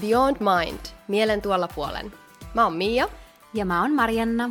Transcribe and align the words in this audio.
Beyond 0.00 0.36
Mind, 0.40 0.78
mielen 1.08 1.42
tuolla 1.42 1.68
puolen. 1.68 2.12
Mä 2.54 2.64
oon 2.64 2.72
Mia. 2.72 3.08
Ja 3.54 3.64
mä 3.64 3.82
oon 3.82 3.94
Marianna. 3.94 4.50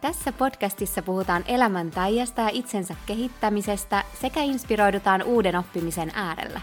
Tässä 0.00 0.32
podcastissa 0.32 1.02
puhutaan 1.02 1.44
elämän 1.46 1.90
taijasta 1.90 2.42
ja 2.42 2.48
itsensä 2.52 2.94
kehittämisestä 3.06 4.04
sekä 4.20 4.40
inspiroidutaan 4.42 5.22
uuden 5.22 5.56
oppimisen 5.56 6.12
äärellä. 6.14 6.60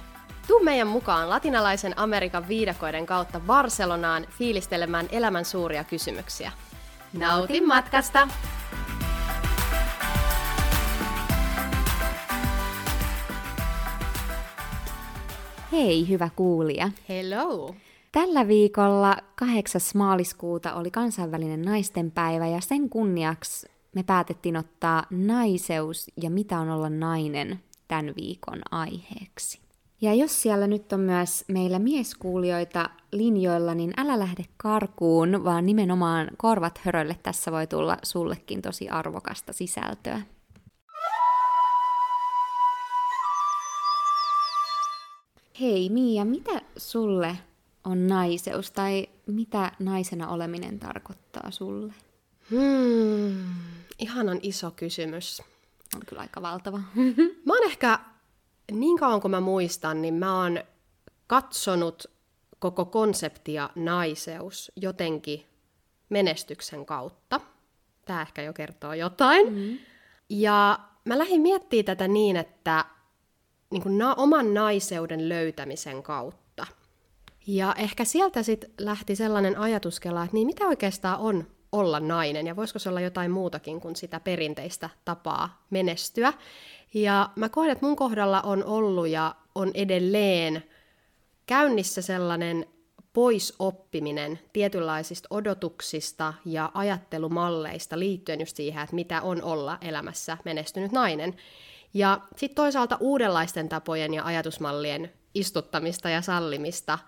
Tuu 0.48 0.63
meidän 0.63 0.88
mukaan 0.88 1.30
latinalaisen 1.30 2.00
Amerikan 2.00 2.48
viidakoiden 2.48 3.05
kautta 3.05 3.39
Barcelonaan 3.39 4.26
fiilistelemään 4.38 5.07
elämän 5.11 5.46
suuria 5.46 5.84
kysymyksiä. 5.84 6.52
Nautin 7.14 7.68
matkasta! 7.68 8.27
Hei, 15.72 16.09
hyvä 16.09 16.30
kuulija. 16.36 16.91
Hello! 17.09 17.75
Tällä 18.12 18.48
viikolla 18.48 19.18
8. 19.36 19.81
maaliskuuta 19.95 20.73
oli 20.73 20.91
kansainvälinen 20.91 21.62
naistenpäivä 21.62 22.48
ja 22.48 22.62
sen 22.62 22.90
kunniaksi 22.90 23.67
me 23.95 24.04
päätettiin 24.04 24.58
ottaa 24.58 25.04
naiseus 25.09 26.12
ja 26.22 26.30
mitä 26.30 26.59
on 26.59 26.70
olla 26.70 26.90
nainen 26.90 27.59
tämän 27.88 28.14
viikon 28.16 28.62
aiheeksi. 28.72 29.59
Ja 30.02 30.14
jos 30.14 30.41
siellä 30.41 30.67
nyt 30.67 30.94
on 30.94 31.00
myös 31.00 31.45
meillä 31.48 31.80
mieskuulijoita 31.80 32.90
linjoilla, 33.12 33.76
niin 33.76 33.94
älä 33.98 34.20
lähde 34.20 34.44
karkuun, 34.58 35.44
vaan 35.44 35.66
nimenomaan 35.66 36.28
korvat 36.38 36.78
hörölle 36.78 37.17
tässä 37.23 37.52
voi 37.52 37.67
tulla 37.67 37.98
sullekin 38.03 38.62
tosi 38.62 38.89
arvokasta 38.89 39.53
sisältöä. 39.53 40.22
Hei 45.59 45.89
Mia, 45.89 46.26
mitä 46.26 46.61
sulle 46.78 47.38
on 47.90 48.08
naiseus 48.08 48.72
tai 48.72 49.08
mitä 49.26 49.72
naisena 49.80 50.28
oleminen 50.28 50.80
tarkoittaa 50.80 51.52
sulle? 51.52 51.94
Hmm, 52.50 53.45
ihanan 54.00 54.40
iso 54.42 54.72
kysymys. 54.72 55.42
On 55.95 56.02
kyllä 56.06 56.22
aika 56.22 56.42
valtava. 56.42 56.78
Mä 57.45 57.54
oon 57.54 57.64
ehkä, 57.64 58.00
niin 58.72 58.98
kauan 58.98 59.22
kuin 59.22 59.32
mä 59.32 59.40
muistan, 59.40 60.02
niin 60.02 60.14
mä 60.14 60.42
oon 60.44 60.64
katsonut 61.28 62.06
koko 62.60 62.86
konseptia 62.86 63.70
naiseus 63.76 64.72
jotenkin 64.76 65.45
menestyksen 66.10 66.86
kautta. 66.86 67.42
Tämä 68.06 68.22
ehkä 68.22 68.42
jo 68.42 68.54
kertoo 68.54 68.94
jotain. 68.94 69.54
Mm. 69.54 69.78
Ja 70.30 70.80
mä 71.06 71.17
lähdin 71.17 71.42
miettimään 71.42 71.86
tätä 71.86 72.08
niin, 72.08 72.36
että 72.36 72.86
niin 73.72 73.84
kuin 73.84 73.98
na- 73.98 74.16
oman 74.16 74.54
naiseuden 74.54 75.30
löytämisen 75.30 76.04
kautta. 76.04 76.48
Ja 77.52 77.75
ehkä 77.78 78.05
sieltä 78.05 78.44
sitten 78.44 78.69
lähti 78.80 79.16
sellainen 79.16 79.58
ajatuskela, 79.58 80.23
että 80.23 80.33
niin 80.33 80.47
mitä 80.47 80.66
oikeastaan 80.67 81.19
on 81.19 81.47
olla 81.72 82.00
nainen 82.00 82.47
ja 82.47 82.55
voisiko 82.55 82.80
se 82.80 82.89
olla 82.89 83.02
jotain 83.02 83.31
muutakin 83.31 83.81
kuin 83.81 83.95
sitä 83.95 84.19
perinteistä 84.19 84.89
tapaa 85.05 85.66
menestyä. 85.70 86.33
Ja 86.94 87.30
mä 87.36 87.50
koen, 87.50 87.70
että 87.70 87.86
mun 87.86 87.95
kohdalla 87.95 88.42
on 88.42 88.64
ollut 88.64 89.08
ja 89.08 89.36
on 89.55 89.72
edelleen 89.73 90.64
käynnissä 91.45 92.02
sellainen 92.02 92.66
poisoppiminen 93.14 94.39
tietynlaisista 94.53 95.27
odotuksista 95.31 96.33
ja 96.45 96.72
ajattelumalleista 96.73 98.00
liittyen 98.00 98.39
just 98.39 98.55
siihen, 98.55 98.83
että 98.83 98.95
mitä 98.95 99.22
on 99.22 99.44
olla 99.44 99.77
elämässä 99.81 100.38
menestynyt 100.45 100.92
nainen. 100.92 101.36
Ja 101.94 102.22
sitten 102.36 102.55
toisaalta 102.55 102.97
uudenlaisten 103.00 103.70
tapojen 103.70 104.14
ja 104.14 104.25
ajatusmallien 104.25 105.14
istuttamista 105.33 106.09
ja 106.09 106.22
sallimista 106.22 107.00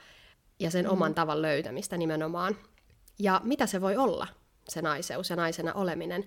ja 0.62 0.72
sen 0.72 0.86
mm. 0.86 0.92
oman 0.92 1.14
tavan 1.14 1.42
löytämistä 1.42 1.98
nimenomaan. 1.98 2.58
Ja 3.20 3.42
mitä 3.44 3.66
se 3.66 3.82
voi 3.82 3.98
olla, 3.98 4.28
se 4.70 4.82
naiseus 4.82 5.30
ja 5.30 5.36
naisena 5.36 5.74
oleminen. 5.74 6.26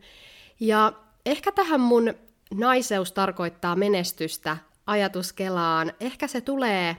Ja 0.60 0.92
ehkä 1.26 1.52
tähän 1.52 1.80
mun 1.80 2.14
naiseus 2.54 3.12
tarkoittaa 3.12 3.76
menestystä 3.76 4.56
ajatuskelaan. 4.86 5.92
Ehkä 6.00 6.26
se 6.26 6.40
tulee 6.40 6.96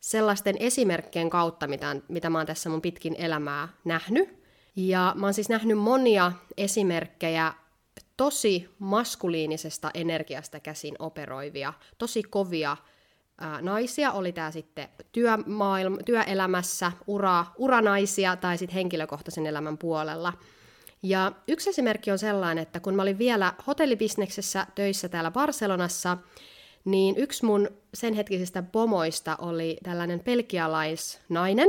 sellaisten 0.00 0.56
esimerkkien 0.60 1.30
kautta, 1.30 1.66
mitä, 1.66 1.96
mitä 2.08 2.30
mä 2.30 2.38
oon 2.38 2.46
tässä 2.46 2.68
mun 2.68 2.82
pitkin 2.82 3.16
elämää 3.18 3.68
nähnyt. 3.84 4.46
Ja 4.76 5.12
mä 5.16 5.26
oon 5.26 5.34
siis 5.34 5.48
nähnyt 5.48 5.78
monia 5.78 6.32
esimerkkejä 6.56 7.52
tosi 8.16 8.68
maskuliinisesta 8.78 9.90
energiasta 9.94 10.60
käsin 10.60 10.94
operoivia, 10.98 11.72
tosi 11.98 12.22
kovia 12.22 12.76
naisia, 13.60 14.12
oli 14.12 14.32
tämä 14.32 14.50
sitten 14.50 14.88
työmaailma, 15.12 15.96
työelämässä, 16.04 16.92
ura, 17.06 17.46
uranaisia 17.58 18.36
tai 18.36 18.58
sitten 18.58 18.74
henkilökohtaisen 18.74 19.46
elämän 19.46 19.78
puolella. 19.78 20.32
Ja 21.02 21.32
yksi 21.48 21.70
esimerkki 21.70 22.10
on 22.10 22.18
sellainen, 22.18 22.62
että 22.62 22.80
kun 22.80 22.94
mä 22.94 23.02
olin 23.02 23.18
vielä 23.18 23.52
hotellibisneksessä 23.66 24.66
töissä 24.74 25.08
täällä 25.08 25.30
Barcelonassa, 25.30 26.16
niin 26.84 27.16
yksi 27.16 27.44
mun 27.44 27.68
sen 27.94 28.14
hetkisistä 28.14 28.62
pomoista 28.62 29.36
oli 29.40 29.76
tällainen 29.82 30.20
pelkialaisnainen, 30.20 31.68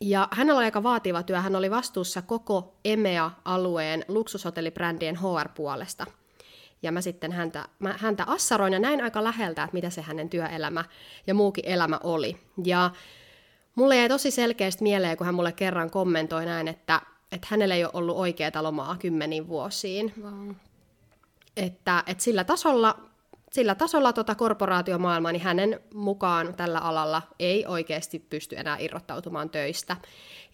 ja 0.00 0.28
hänellä 0.32 0.58
oli 0.58 0.64
aika 0.64 0.82
vaativa 0.82 1.22
työ. 1.22 1.40
Hän 1.40 1.56
oli 1.56 1.70
vastuussa 1.70 2.22
koko 2.22 2.74
EMEA-alueen 2.84 4.04
luksushotellibrändien 4.08 5.16
HR-puolesta. 5.16 6.06
Ja 6.82 6.92
mä 6.92 7.00
sitten 7.00 7.32
häntä, 7.32 7.68
mä 7.78 7.94
häntä 7.98 8.24
assaroin 8.26 8.72
ja 8.72 8.78
näin 8.78 9.02
aika 9.02 9.24
läheltä, 9.24 9.62
että 9.62 9.74
mitä 9.74 9.90
se 9.90 10.02
hänen 10.02 10.30
työelämä 10.30 10.84
ja 11.26 11.34
muukin 11.34 11.64
elämä 11.66 12.00
oli. 12.02 12.36
Ja 12.64 12.90
mulle 13.74 13.96
jäi 13.96 14.08
tosi 14.08 14.30
selkeästi 14.30 14.82
mieleen, 14.82 15.16
kun 15.16 15.26
hän 15.26 15.34
mulle 15.34 15.52
kerran 15.52 15.90
kommentoi 15.90 16.46
näin, 16.46 16.68
että, 16.68 17.00
että 17.32 17.48
hänellä 17.50 17.74
ei 17.74 17.84
ole 17.84 17.92
ollut 17.94 18.16
oikeaa 18.16 18.62
lomaa 18.62 18.96
kymmeniin 18.96 19.48
vuosiin. 19.48 20.12
Wow. 20.22 20.50
Että, 21.56 22.02
että 22.06 22.24
sillä 22.24 22.44
tasolla 22.44 23.08
sillä 23.52 23.74
tasolla 23.74 24.12
tota 24.12 24.34
korporaatiomaailmaa, 24.34 25.32
niin 25.32 25.42
hänen 25.42 25.80
mukaan 25.94 26.54
tällä 26.54 26.78
alalla 26.78 27.22
ei 27.38 27.66
oikeasti 27.66 28.18
pysty 28.18 28.56
enää 28.58 28.76
irrottautumaan 28.78 29.50
töistä. 29.50 29.96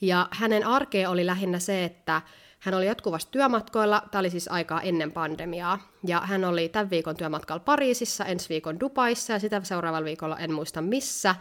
Ja 0.00 0.28
hänen 0.30 0.66
arkea 0.66 1.10
oli 1.10 1.26
lähinnä 1.26 1.58
se, 1.58 1.84
että 1.84 2.22
hän 2.64 2.74
oli 2.74 2.86
jatkuvasti 2.86 3.32
työmatkoilla, 3.32 4.02
tämä 4.10 4.20
oli 4.20 4.30
siis 4.30 4.48
aikaa 4.48 4.82
ennen 4.82 5.12
pandemiaa, 5.12 5.78
ja 6.06 6.20
hän 6.20 6.44
oli 6.44 6.68
tämän 6.68 6.90
viikon 6.90 7.16
työmatkalla 7.16 7.60
Pariisissa, 7.60 8.24
ensi 8.24 8.48
viikon 8.48 8.80
Dubaissa, 8.80 9.32
ja 9.32 9.38
sitä 9.38 9.60
seuraavalla 9.64 10.04
viikolla 10.04 10.38
en 10.38 10.52
muista 10.52 10.82
missä. 10.82 11.34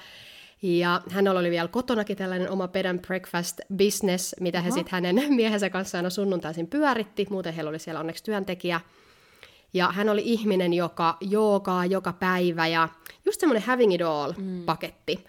Ja 0.62 1.02
hän 1.10 1.28
oli 1.28 1.52
vielä 1.52 1.68
kotonakin 1.68 2.18
tällainen 2.18 2.50
oma 2.50 2.68
bed 2.68 2.86
and 2.86 3.00
breakfast 3.08 3.60
business, 3.78 4.36
mitä 4.40 4.62
he 4.62 4.72
sitten 4.72 4.92
hänen 4.92 5.34
miehensä 5.34 5.70
kanssa 5.70 5.98
aina 5.98 6.10
sunnuntaisin 6.10 6.68
pyöritti, 6.68 7.28
muuten 7.30 7.54
heillä 7.54 7.70
oli 7.70 7.80
siellä 7.80 8.00
onneksi 8.00 8.24
työntekijä. 8.24 8.82
Ja 9.74 9.92
hän 9.92 10.10
oli 10.10 10.22
ihminen, 10.26 10.74
joka 10.74 11.18
joogaa 11.22 11.86
joka 11.86 12.14
päivä 12.14 12.68
ja 12.68 12.90
just 13.26 13.40
semmoinen 13.40 13.68
having 13.68 13.94
it 13.94 14.02
all-paketti. 14.02 15.16
Mm. 15.16 15.24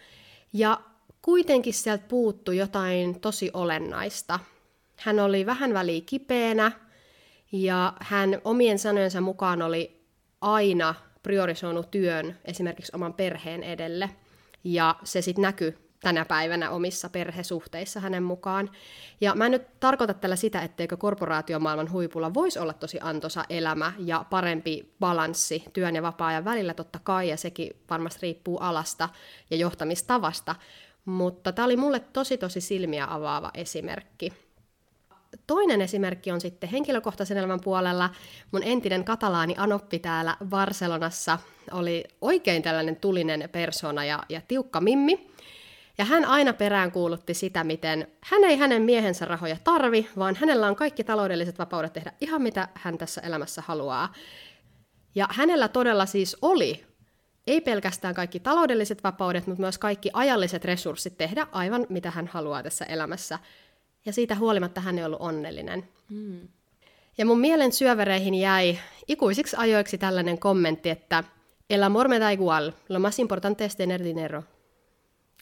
Ja 0.53 0.81
kuitenkin 1.22 1.75
sieltä 1.75 2.04
puuttui 2.09 2.56
jotain 2.56 3.21
tosi 3.21 3.50
olennaista. 3.53 4.38
Hän 4.97 5.21
oli 5.21 5.47
vähän 5.47 5.75
väliä 5.75 6.03
kipeänä 6.06 6.72
ja 7.53 7.93
hän 8.00 8.41
omien 8.44 8.78
sanojensa 8.78 9.21
mukaan 9.21 9.62
oli 9.62 10.05
aina 10.41 10.94
priorisoinut 11.22 11.91
työn 11.91 12.38
esimerkiksi 12.44 12.93
oman 12.94 13.15
perheen 13.15 13.62
edelle. 13.62 14.10
Ja 14.65 14.97
se 15.04 15.22
sitten 15.22 15.43
näkyi 15.43 15.75
tänä 16.00 16.25
päivänä 16.25 16.71
omissa 16.71 17.09
perhesuhteissa 17.09 18.00
hänen 18.00 18.22
mukaan. 18.22 18.71
Ja 19.21 19.34
mä 19.34 19.47
en 19.47 19.53
nyt 19.53 19.81
tarkoita 19.81 20.15
tällä 20.15 20.37
sitä, 20.37 20.62
etteikö 20.62 20.97
korporaatiomaailman 20.97 21.93
huipulla 21.93 22.34
voisi 22.34 22.59
olla 22.59 22.72
tosi 22.72 22.99
antoisa 23.03 23.44
elämä 23.49 23.93
ja 23.99 24.25
parempi 24.31 24.95
balanssi 25.01 25.65
työn 25.72 25.95
ja 25.95 26.03
vapaa-ajan 26.03 26.45
välillä 26.45 26.74
totta 26.74 26.98
kai, 27.04 27.28
ja 27.28 27.36
sekin 27.36 27.77
varmasti 27.91 28.19
riippuu 28.22 28.59
alasta 28.59 29.09
ja 29.51 29.57
johtamistavasta. 29.57 30.54
Mutta 31.04 31.53
tämä 31.53 31.66
oli 31.66 31.77
mulle 31.77 32.01
tosi 32.01 32.39
tosi 32.39 32.60
silmiä 32.60 33.07
avaava 33.10 33.51
esimerkki. 33.54 34.33
Toinen 35.47 35.81
esimerkki 35.81 36.31
on 36.31 36.41
sitten 36.41 36.69
henkilökohtaisen 36.69 37.36
elämän 37.36 37.60
puolella. 37.60 38.10
Mun 38.53 38.63
entinen 38.63 39.04
katalaani 39.04 39.54
Anoppi 39.59 39.98
täällä 39.98 40.36
Barcelonassa 40.48 41.39
oli 41.72 42.04
oikein 42.21 42.63
tällainen 42.63 42.97
tulinen 42.97 43.48
persona 43.53 44.04
ja, 44.04 44.22
ja 44.28 44.41
tiukka 44.48 44.81
mimmi. 44.81 45.31
Ja 45.98 46.04
hän 46.04 46.25
aina 46.25 46.53
peräänkuulutti 46.53 47.34
sitä, 47.34 47.65
miten 47.65 48.07
hän 48.21 48.45
ei 48.45 48.57
hänen 48.57 48.83
miehensä 48.83 49.25
rahoja 49.25 49.57
tarvi, 49.65 50.09
vaan 50.19 50.36
hänellä 50.36 50.66
on 50.66 50.77
kaikki 50.77 51.04
taloudelliset 51.04 51.59
vapaudet 51.59 51.92
tehdä 51.92 52.13
ihan 52.21 52.42
mitä 52.42 52.69
hän 52.75 52.98
tässä 52.98 53.21
elämässä 53.21 53.63
haluaa. 53.66 54.13
Ja 55.15 55.28
hänellä 55.31 55.69
todella 55.69 56.07
siis 56.07 56.36
oli 56.42 56.84
ei 57.47 57.60
pelkästään 57.60 58.15
kaikki 58.15 58.41
taloudelliset 58.41 59.04
vapaudet, 59.04 59.47
mutta 59.47 59.60
myös 59.60 59.78
kaikki 59.78 60.10
ajalliset 60.13 60.65
resurssit 60.65 61.16
tehdä 61.19 61.47
aivan 61.53 61.86
mitä 61.89 62.10
hän 62.10 62.27
haluaa 62.27 62.63
tässä 62.63 62.84
elämässä. 62.84 63.39
Ja 64.06 64.12
siitä 64.12 64.34
huolimatta 64.34 64.80
hän 64.80 64.98
ei 64.98 65.04
ollut 65.04 65.21
onnellinen. 65.21 65.89
Mm. 66.09 66.48
Ja 67.18 67.27
mun 67.27 67.41
mielen 67.41 67.72
syövereihin 67.72 68.34
jäi 68.34 68.78
ikuisiksi 69.09 69.56
ajoiksi 69.59 69.98
tällainen 69.98 70.39
kommentti, 70.39 70.91
että 70.91 71.24
El 71.71 71.83
amor 71.83 72.09
me 72.09 72.18
da 72.18 72.30
igual, 72.30 72.72
lo 72.89 72.98
más 72.98 73.18
importante 73.18 73.65
es 73.65 73.77
tener 73.77 74.04
dinero. 74.04 74.45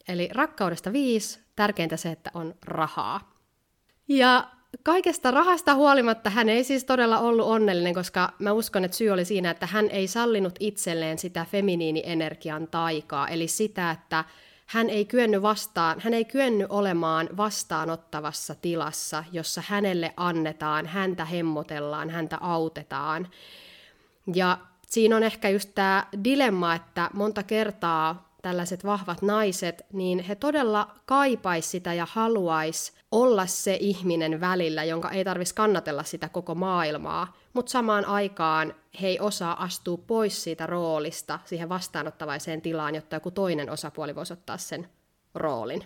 Eli 0.07 0.29
rakkaudesta 0.31 0.93
viisi, 0.93 1.39
tärkeintä 1.55 1.97
se, 1.97 2.11
että 2.11 2.31
on 2.33 2.55
rahaa. 2.65 3.33
Ja 4.07 4.47
kaikesta 4.83 5.31
rahasta 5.31 5.75
huolimatta 5.75 6.29
hän 6.29 6.49
ei 6.49 6.63
siis 6.63 6.83
todella 6.83 7.19
ollut 7.19 7.47
onnellinen, 7.47 7.93
koska 7.93 8.33
mä 8.39 8.51
uskon, 8.51 8.83
että 8.83 8.97
syy 8.97 9.09
oli 9.09 9.25
siinä, 9.25 9.49
että 9.49 9.65
hän 9.65 9.89
ei 9.89 10.07
sallinut 10.07 10.55
itselleen 10.59 11.17
sitä 11.17 11.45
feminiinienergian 11.51 12.67
taikaa, 12.67 13.27
eli 13.27 13.47
sitä, 13.47 13.91
että 13.91 14.25
hän 14.73 14.89
ei 14.89 15.05
kyennyt 15.05 15.41
vastaan, 15.41 15.99
hän 15.99 16.13
ei 16.13 16.25
kyennyt 16.25 16.67
olemaan 16.69 17.29
vastaanottavassa 17.37 18.55
tilassa, 18.55 19.23
jossa 19.31 19.63
hänelle 19.67 20.13
annetaan, 20.17 20.85
häntä 20.85 21.25
hemmotellaan, 21.25 22.09
häntä 22.09 22.37
autetaan. 22.41 23.27
Ja 24.35 24.57
siinä 24.87 25.15
on 25.15 25.23
ehkä 25.23 25.49
just 25.49 25.69
tämä 25.75 26.07
dilemma, 26.23 26.75
että 26.75 27.09
monta 27.13 27.43
kertaa 27.43 28.35
tällaiset 28.41 28.85
vahvat 28.85 29.21
naiset, 29.21 29.81
niin 29.93 30.19
he 30.19 30.35
todella 30.35 30.95
kaipais 31.05 31.71
sitä 31.71 31.93
ja 31.93 32.07
haluais 32.11 32.93
olla 33.11 33.45
se 33.45 33.77
ihminen 33.79 34.41
välillä, 34.41 34.83
jonka 34.83 35.09
ei 35.09 35.23
tarvitsisi 35.23 35.55
kannatella 35.55 36.03
sitä 36.03 36.29
koko 36.29 36.55
maailmaa, 36.55 37.33
mutta 37.53 37.69
samaan 37.69 38.05
aikaan 38.05 38.75
he 39.01 39.07
ei 39.07 39.19
osaa 39.19 39.63
astua 39.63 39.97
pois 39.97 40.43
siitä 40.43 40.67
roolista 40.67 41.39
siihen 41.45 41.69
vastaanottavaiseen 41.69 42.61
tilaan, 42.61 42.95
jotta 42.95 43.15
joku 43.15 43.31
toinen 43.31 43.69
osapuoli 43.69 44.15
voisi 44.15 44.33
ottaa 44.33 44.57
sen 44.57 44.89
roolin. 45.35 45.83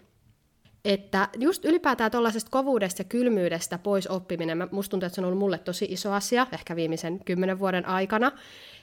Että 0.85 1.29
just 1.37 1.65
ylipäätään 1.65 2.11
tuollaisesta 2.11 2.51
kovuudesta 2.51 3.01
ja 3.01 3.05
kylmyydestä 3.05 3.77
pois 3.77 4.07
oppiminen, 4.07 4.69
musta 4.71 4.91
tuntuu, 4.91 5.07
että 5.07 5.15
se 5.15 5.21
on 5.21 5.25
ollut 5.25 5.39
mulle 5.39 5.57
tosi 5.57 5.85
iso 5.89 6.11
asia, 6.13 6.47
ehkä 6.51 6.75
viimeisen 6.75 7.23
kymmenen 7.25 7.59
vuoden 7.59 7.85
aikana, 7.85 8.31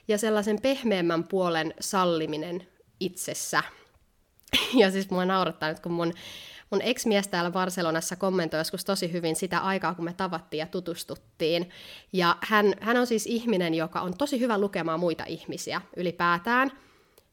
ja 0.08 0.18
sellaisen 0.18 0.62
pehmeämmän 0.62 1.24
puolen 1.24 1.74
salliminen 1.80 2.66
itsessä. 3.00 3.62
Ja 4.74 4.90
siis 4.90 5.10
mua 5.10 5.24
naurattaa 5.24 5.68
nyt, 5.68 5.80
kun 5.80 5.92
mun, 5.92 6.12
mun 6.70 6.82
ex-mies 6.82 7.28
täällä 7.28 7.50
Barcelonassa 7.50 8.16
kommentoi 8.16 8.60
joskus 8.60 8.84
tosi 8.84 9.12
hyvin 9.12 9.36
sitä 9.36 9.58
aikaa, 9.58 9.94
kun 9.94 10.04
me 10.04 10.14
tavattiin 10.16 10.58
ja 10.58 10.66
tutustuttiin. 10.66 11.70
Ja 12.12 12.36
hän, 12.40 12.74
hän 12.80 12.96
on 12.96 13.06
siis 13.06 13.26
ihminen, 13.26 13.74
joka 13.74 14.00
on 14.00 14.14
tosi 14.18 14.40
hyvä 14.40 14.58
lukemaan 14.58 15.00
muita 15.00 15.24
ihmisiä 15.24 15.80
ylipäätään, 15.96 16.70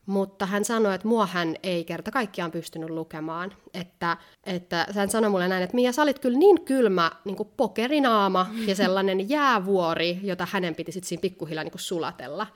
mutta 0.05 0.45
hän 0.45 0.65
sanoi, 0.65 0.95
että 0.95 1.07
mua 1.07 1.25
hän 1.25 1.55
ei 1.63 1.83
kerta 1.83 2.11
kaikkiaan 2.11 2.51
pystynyt 2.51 2.89
lukemaan. 2.89 3.53
Että, 3.73 4.17
että 4.43 4.87
hän 4.95 5.09
sanoi 5.09 5.29
mulle 5.29 5.47
näin, 5.47 5.63
että 5.63 5.75
Mia, 5.75 5.91
sä 5.91 6.01
olit 6.01 6.19
kyllä 6.19 6.37
niin 6.37 6.65
kylmä 6.65 7.11
niin 7.25 7.35
kuin 7.35 7.49
pokerinaama 7.57 8.49
ja 8.67 8.75
sellainen 8.75 9.29
jäävuori, 9.29 10.19
jota 10.23 10.47
hänen 10.51 10.75
piti 10.75 10.91
sitten 10.91 11.09
siinä 11.09 11.21
pikkuhiljaa 11.21 11.63
niin 11.63 11.71
kuin 11.71 11.81
sulatella. 11.81 12.47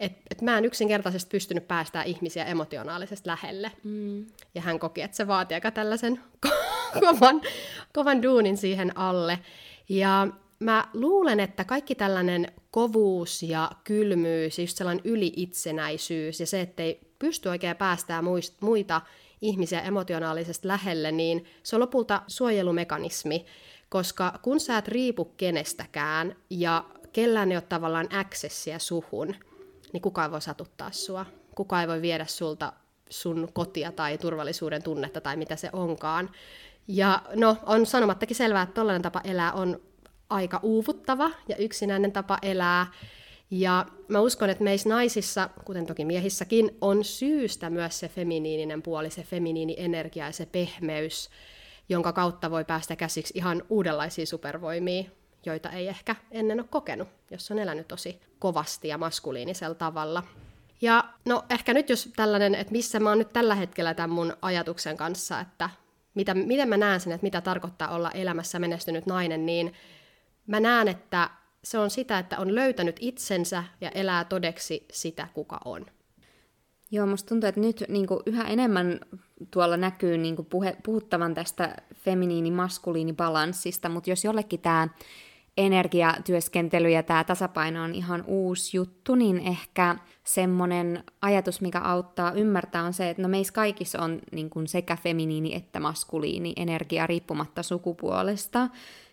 Että 0.00 0.22
et 0.30 0.42
mä 0.42 0.58
en 0.58 0.64
yksinkertaisesti 0.64 1.30
pystynyt 1.30 1.68
päästään 1.68 2.06
ihmisiä 2.06 2.44
emotionaalisesti 2.44 3.28
lähelle. 3.28 3.72
Mm. 3.84 4.26
Ja 4.54 4.62
hän 4.62 4.78
koki, 4.78 5.02
että 5.02 5.16
se 5.16 5.26
vaatii 5.26 5.54
aika 5.54 5.70
tällaisen 5.70 6.20
kovan, 7.00 7.40
kovan 7.92 8.22
duunin 8.22 8.56
siihen 8.56 8.96
alle. 8.98 9.38
Ja 9.88 10.28
mä 10.58 10.88
luulen, 10.94 11.40
että 11.40 11.64
kaikki 11.64 11.94
tällainen 11.94 12.52
kovuus 12.70 13.42
ja 13.42 13.70
kylmyys, 13.84 14.58
just 14.58 14.76
sellainen 14.76 15.04
yliitsenäisyys 15.04 16.40
ja 16.40 16.46
se, 16.46 16.60
ettei 16.60 17.00
pysty 17.18 17.48
oikein 17.48 17.76
päästään 17.76 18.24
muita 18.60 19.00
ihmisiä 19.40 19.80
emotionaalisesti 19.80 20.68
lähelle, 20.68 21.12
niin 21.12 21.44
se 21.62 21.76
on 21.76 21.80
lopulta 21.80 22.22
suojelumekanismi, 22.26 23.46
koska 23.88 24.38
kun 24.42 24.60
sä 24.60 24.78
et 24.78 24.88
riipu 24.88 25.24
kenestäkään 25.24 26.36
ja 26.50 26.84
kellään 27.12 27.50
ei 27.50 27.56
ole 27.56 27.64
tavallaan 27.68 28.08
accessia 28.14 28.78
suhun, 28.78 29.34
niin 29.94 30.02
kukaan 30.02 30.30
voi 30.30 30.42
satuttaa 30.42 30.92
sua. 30.92 31.26
Kukaan 31.54 31.82
ei 31.82 31.88
voi 31.88 32.02
viedä 32.02 32.26
sulta 32.26 32.72
sun 33.10 33.48
kotia 33.52 33.92
tai 33.92 34.18
turvallisuuden 34.18 34.82
tunnetta 34.82 35.20
tai 35.20 35.36
mitä 35.36 35.56
se 35.56 35.70
onkaan. 35.72 36.30
Ja 36.88 37.22
no, 37.34 37.56
on 37.66 37.86
sanomattakin 37.86 38.36
selvää, 38.36 38.62
että 38.62 38.74
tällainen 38.74 39.02
tapa 39.02 39.20
elää 39.24 39.52
on 39.52 39.80
aika 40.30 40.60
uuvuttava 40.62 41.30
ja 41.48 41.56
yksinäinen 41.56 42.12
tapa 42.12 42.38
elää. 42.42 42.86
Ja 43.50 43.86
mä 44.08 44.20
uskon, 44.20 44.50
että 44.50 44.64
meissä 44.64 44.88
naisissa, 44.88 45.50
kuten 45.64 45.86
toki 45.86 46.04
miehissäkin, 46.04 46.76
on 46.80 47.04
syystä 47.04 47.70
myös 47.70 47.98
se 47.98 48.08
feminiininen 48.08 48.82
puoli, 48.82 49.10
se 49.10 49.22
feminiini 49.22 49.74
energia 49.78 50.26
ja 50.26 50.32
se 50.32 50.46
pehmeys, 50.46 51.30
jonka 51.88 52.12
kautta 52.12 52.50
voi 52.50 52.64
päästä 52.64 52.96
käsiksi 52.96 53.34
ihan 53.36 53.62
uudenlaisiin 53.68 54.26
supervoimiin, 54.26 55.12
joita 55.46 55.70
ei 55.70 55.88
ehkä 55.88 56.16
ennen 56.30 56.60
ole 56.60 56.68
kokenut, 56.70 57.08
jos 57.30 57.50
on 57.50 57.58
elänyt 57.58 57.88
tosi 57.88 58.20
kovasti 58.38 58.88
ja 58.88 58.98
maskuliinisella 58.98 59.74
tavalla. 59.74 60.22
Ja 60.80 61.04
no 61.24 61.44
ehkä 61.50 61.74
nyt 61.74 61.88
jos 61.88 62.08
tällainen, 62.16 62.54
että 62.54 62.72
missä 62.72 63.00
mä 63.00 63.08
oon 63.08 63.18
nyt 63.18 63.32
tällä 63.32 63.54
hetkellä 63.54 63.94
tämän 63.94 64.10
mun 64.10 64.36
ajatuksen 64.42 64.96
kanssa, 64.96 65.40
että 65.40 65.70
mitä, 66.14 66.34
miten 66.34 66.68
mä 66.68 66.76
näen 66.76 67.00
sen, 67.00 67.12
että 67.12 67.24
mitä 67.24 67.40
tarkoittaa 67.40 67.88
olla 67.88 68.10
elämässä 68.10 68.58
menestynyt 68.58 69.06
nainen, 69.06 69.46
niin 69.46 69.72
mä 70.46 70.60
näen, 70.60 70.88
että 70.88 71.30
se 71.64 71.78
on 71.78 71.90
sitä, 71.90 72.18
että 72.18 72.38
on 72.38 72.54
löytänyt 72.54 72.96
itsensä 73.00 73.64
ja 73.80 73.90
elää 73.90 74.24
todeksi 74.24 74.86
sitä, 74.92 75.28
kuka 75.34 75.60
on. 75.64 75.86
Joo, 76.90 77.06
musta 77.06 77.28
tuntuu, 77.28 77.48
että 77.48 77.60
nyt 77.60 77.84
niin 77.88 78.06
kuin 78.06 78.20
yhä 78.26 78.44
enemmän 78.44 79.00
tuolla 79.50 79.76
näkyy 79.76 80.18
niin 80.18 80.36
kuin 80.36 80.46
puhe, 80.46 80.76
puhuttavan 80.82 81.34
tästä 81.34 81.76
feminiini-maskuliini-balanssista, 81.94 83.88
mutta 83.88 84.10
jos 84.10 84.24
jollekin 84.24 84.60
tämä 84.60 84.88
energiatyöskentely 85.56 86.90
ja 86.90 87.02
tämä 87.02 87.24
tasapaino 87.24 87.82
on 87.82 87.94
ihan 87.94 88.24
uusi 88.26 88.76
juttu, 88.76 89.14
niin 89.14 89.38
ehkä 89.38 89.96
semmoinen 90.24 91.04
ajatus, 91.22 91.60
mikä 91.60 91.80
auttaa 91.80 92.32
ymmärtää, 92.32 92.82
on 92.82 92.92
se, 92.92 93.10
että 93.10 93.22
no 93.22 93.28
meissä 93.28 93.52
kaikissa 93.52 94.02
on 94.02 94.20
niin 94.32 94.50
kuin 94.50 94.66
sekä 94.66 94.96
feminiini 94.96 95.54
että 95.54 95.80
maskuliini 95.80 96.52
energia 96.56 97.06
riippumatta 97.06 97.62
sukupuolesta. 97.62 98.68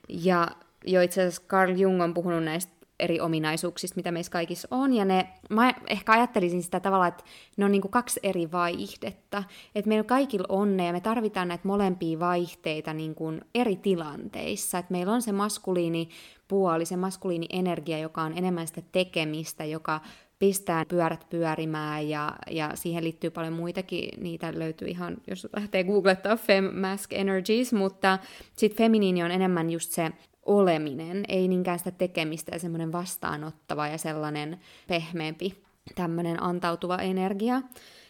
Ja 0.09 0.47
jo 0.85 1.01
itse 1.01 1.21
asiassa 1.21 1.47
Carl 1.47 1.75
Jung 1.77 2.01
on 2.01 2.13
puhunut 2.13 2.43
näistä 2.43 2.80
eri 3.01 3.19
ominaisuuksista, 3.19 3.95
mitä 3.95 4.11
meissä 4.11 4.31
kaikissa 4.31 4.67
on, 4.71 4.93
ja 4.93 5.05
ne, 5.05 5.27
mä 5.49 5.73
ehkä 5.87 6.11
ajattelisin 6.11 6.63
sitä 6.63 6.79
tavalla, 6.79 7.07
että 7.07 7.23
ne 7.57 7.65
on 7.65 7.71
niin 7.71 7.81
kuin 7.81 7.91
kaksi 7.91 8.19
eri 8.23 8.51
vaihdetta, 8.51 9.43
että 9.75 9.89
meillä 9.89 10.03
kaikilla 10.03 10.45
on 10.49 10.77
ne, 10.77 10.85
ja 10.85 10.93
me 10.93 11.01
tarvitaan 11.01 11.47
näitä 11.47 11.67
molempia 11.67 12.19
vaihteita 12.19 12.93
niin 12.93 13.15
kuin 13.15 13.41
eri 13.55 13.75
tilanteissa, 13.75 14.77
että 14.77 14.91
meillä 14.91 15.13
on 15.13 15.21
se 15.21 15.31
maskuliini 15.31 16.09
puoli, 16.47 16.85
se 16.85 16.95
maskuliini 16.95 17.45
energia, 17.49 17.99
joka 17.99 18.21
on 18.21 18.37
enemmän 18.37 18.67
sitä 18.67 18.81
tekemistä, 18.91 19.65
joka 19.65 20.01
pistää 20.41 20.85
pyörät 20.85 21.25
pyörimään 21.29 22.09
ja, 22.09 22.33
ja 22.51 22.71
siihen 22.75 23.03
liittyy 23.03 23.29
paljon 23.29 23.53
muitakin, 23.53 24.23
niitä 24.23 24.59
löytyy 24.59 24.87
ihan, 24.87 25.17
jos 25.27 25.47
lähtee 25.55 25.83
googlettaa 25.83 26.35
Fem 26.35 26.79
Mask 26.79 27.13
Energies, 27.13 27.73
mutta 27.73 28.19
sitten 28.57 28.77
feminiini 28.77 29.23
on 29.23 29.31
enemmän 29.31 29.69
just 29.69 29.91
se 29.91 30.11
oleminen, 30.45 31.23
ei 31.27 31.47
niinkään 31.47 31.79
sitä 31.79 31.91
tekemistä 31.91 32.55
ja 32.55 32.59
semmoinen 32.59 32.91
vastaanottava 32.91 33.87
ja 33.87 33.97
sellainen 33.97 34.59
pehmeämpi, 34.87 35.63
tämmöinen 35.95 36.43
antautuva 36.43 36.97
energia. 36.97 37.61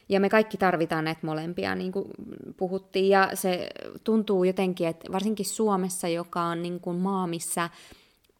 Ja 0.09 0.19
me 0.19 0.29
kaikki 0.29 0.57
tarvitaan 0.57 1.05
näitä 1.05 1.27
molempia, 1.27 1.75
niin 1.75 1.91
kuin 1.91 2.05
puhuttiin, 2.57 3.09
ja 3.09 3.29
se 3.33 3.69
tuntuu 4.03 4.43
jotenkin, 4.43 4.87
että 4.87 5.11
varsinkin 5.11 5.45
Suomessa, 5.45 6.07
joka 6.07 6.41
on 6.41 6.61
niin 6.61 6.79
kuin 6.79 6.97
maa, 6.97 7.27
missä 7.27 7.69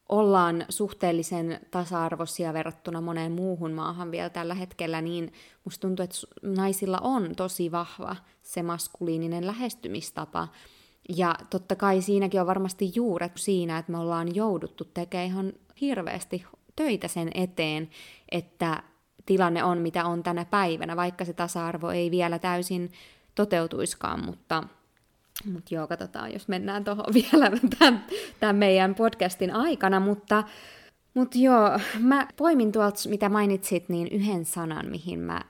ollaan 0.10 0.66
suhteellisen 0.70 1.60
tasa-arvoisia 1.72 2.54
verrattuna 2.54 3.02
moneen 3.02 3.32
muuhun 3.32 3.72
maahan 3.72 4.12
vielä 4.12 4.30
tällä 4.30 4.54
hetkellä, 4.54 5.02
niin 5.02 5.34
musta 5.66 5.88
tuntuu, 5.88 6.04
että 6.04 6.18
naisilla 6.42 7.00
on 7.00 7.36
tosi 7.36 7.72
vahva 7.72 8.16
se 8.42 8.64
maskuliininen 8.64 9.48
lähestymistapa, 9.48 10.48
ja 11.10 11.36
totta 11.50 11.76
kai 11.76 12.02
siinäkin 12.02 12.42
on 12.42 12.48
varmasti 12.48 12.92
juuret 12.96 13.32
siinä, 13.36 13.78
että 13.78 13.92
me 13.92 13.98
ollaan 13.98 14.36
jouduttu 14.36 14.86
tekemään 14.86 15.28
ihan 15.28 15.54
hirveästi 15.82 16.46
töitä 16.76 17.08
sen 17.08 17.32
eteen, 17.34 17.90
että 18.32 18.84
tilanne 19.26 19.64
on 19.64 19.78
mitä 19.78 20.06
on 20.06 20.24
tänä 20.24 20.46
päivänä, 20.46 20.96
vaikka 20.96 21.26
se 21.26 21.34
tasa-arvo 21.34 21.90
ei 21.90 22.12
vielä 22.12 22.40
täysin 22.40 22.92
toteutuiskaan, 23.36 24.26
mutta, 24.26 24.64
mutta 25.54 25.76
joo, 25.76 25.88
katsotaan, 25.88 26.34
jos 26.34 26.48
mennään 26.48 26.84
tuohon 26.84 27.14
vielä 27.14 27.52
tämän, 27.80 28.06
tämän 28.40 28.56
meidän 28.56 28.96
podcastin 28.96 29.56
aikana, 29.56 30.00
mutta, 30.00 30.44
mutta 31.14 31.38
joo, 31.38 31.80
mä 32.00 32.28
poimin 32.38 32.72
tuolta, 32.72 33.10
mitä 33.10 33.30
mainitsit, 33.30 33.90
niin 33.90 34.08
yhden 34.08 34.46
sanan, 34.46 34.86
mihin 34.90 35.20
mä 35.20 35.42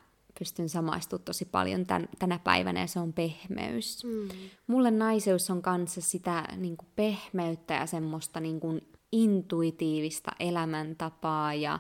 pystyn 0.42 0.70
samaistumaan 0.70 1.26
tosi 1.26 1.46
paljon 1.46 1.86
tän, 1.86 2.10
tänä 2.20 2.40
päivänä, 2.40 2.80
ja 2.80 2.88
se 2.88 3.00
on 3.00 3.14
pehmeys. 3.14 4.04
Mm. 4.04 4.30
Mulle 4.68 4.92
naiseus 4.92 5.50
on 5.50 5.62
kanssa 5.62 6.02
sitä 6.02 6.48
niin 6.58 6.78
kuin 6.78 6.90
pehmeyttä 6.96 7.74
ja 7.74 7.86
semmoista 7.86 8.40
niin 8.40 8.60
kuin 8.60 8.82
intuitiivista 9.12 10.32
elämäntapaa, 10.40 11.54
ja 11.54 11.80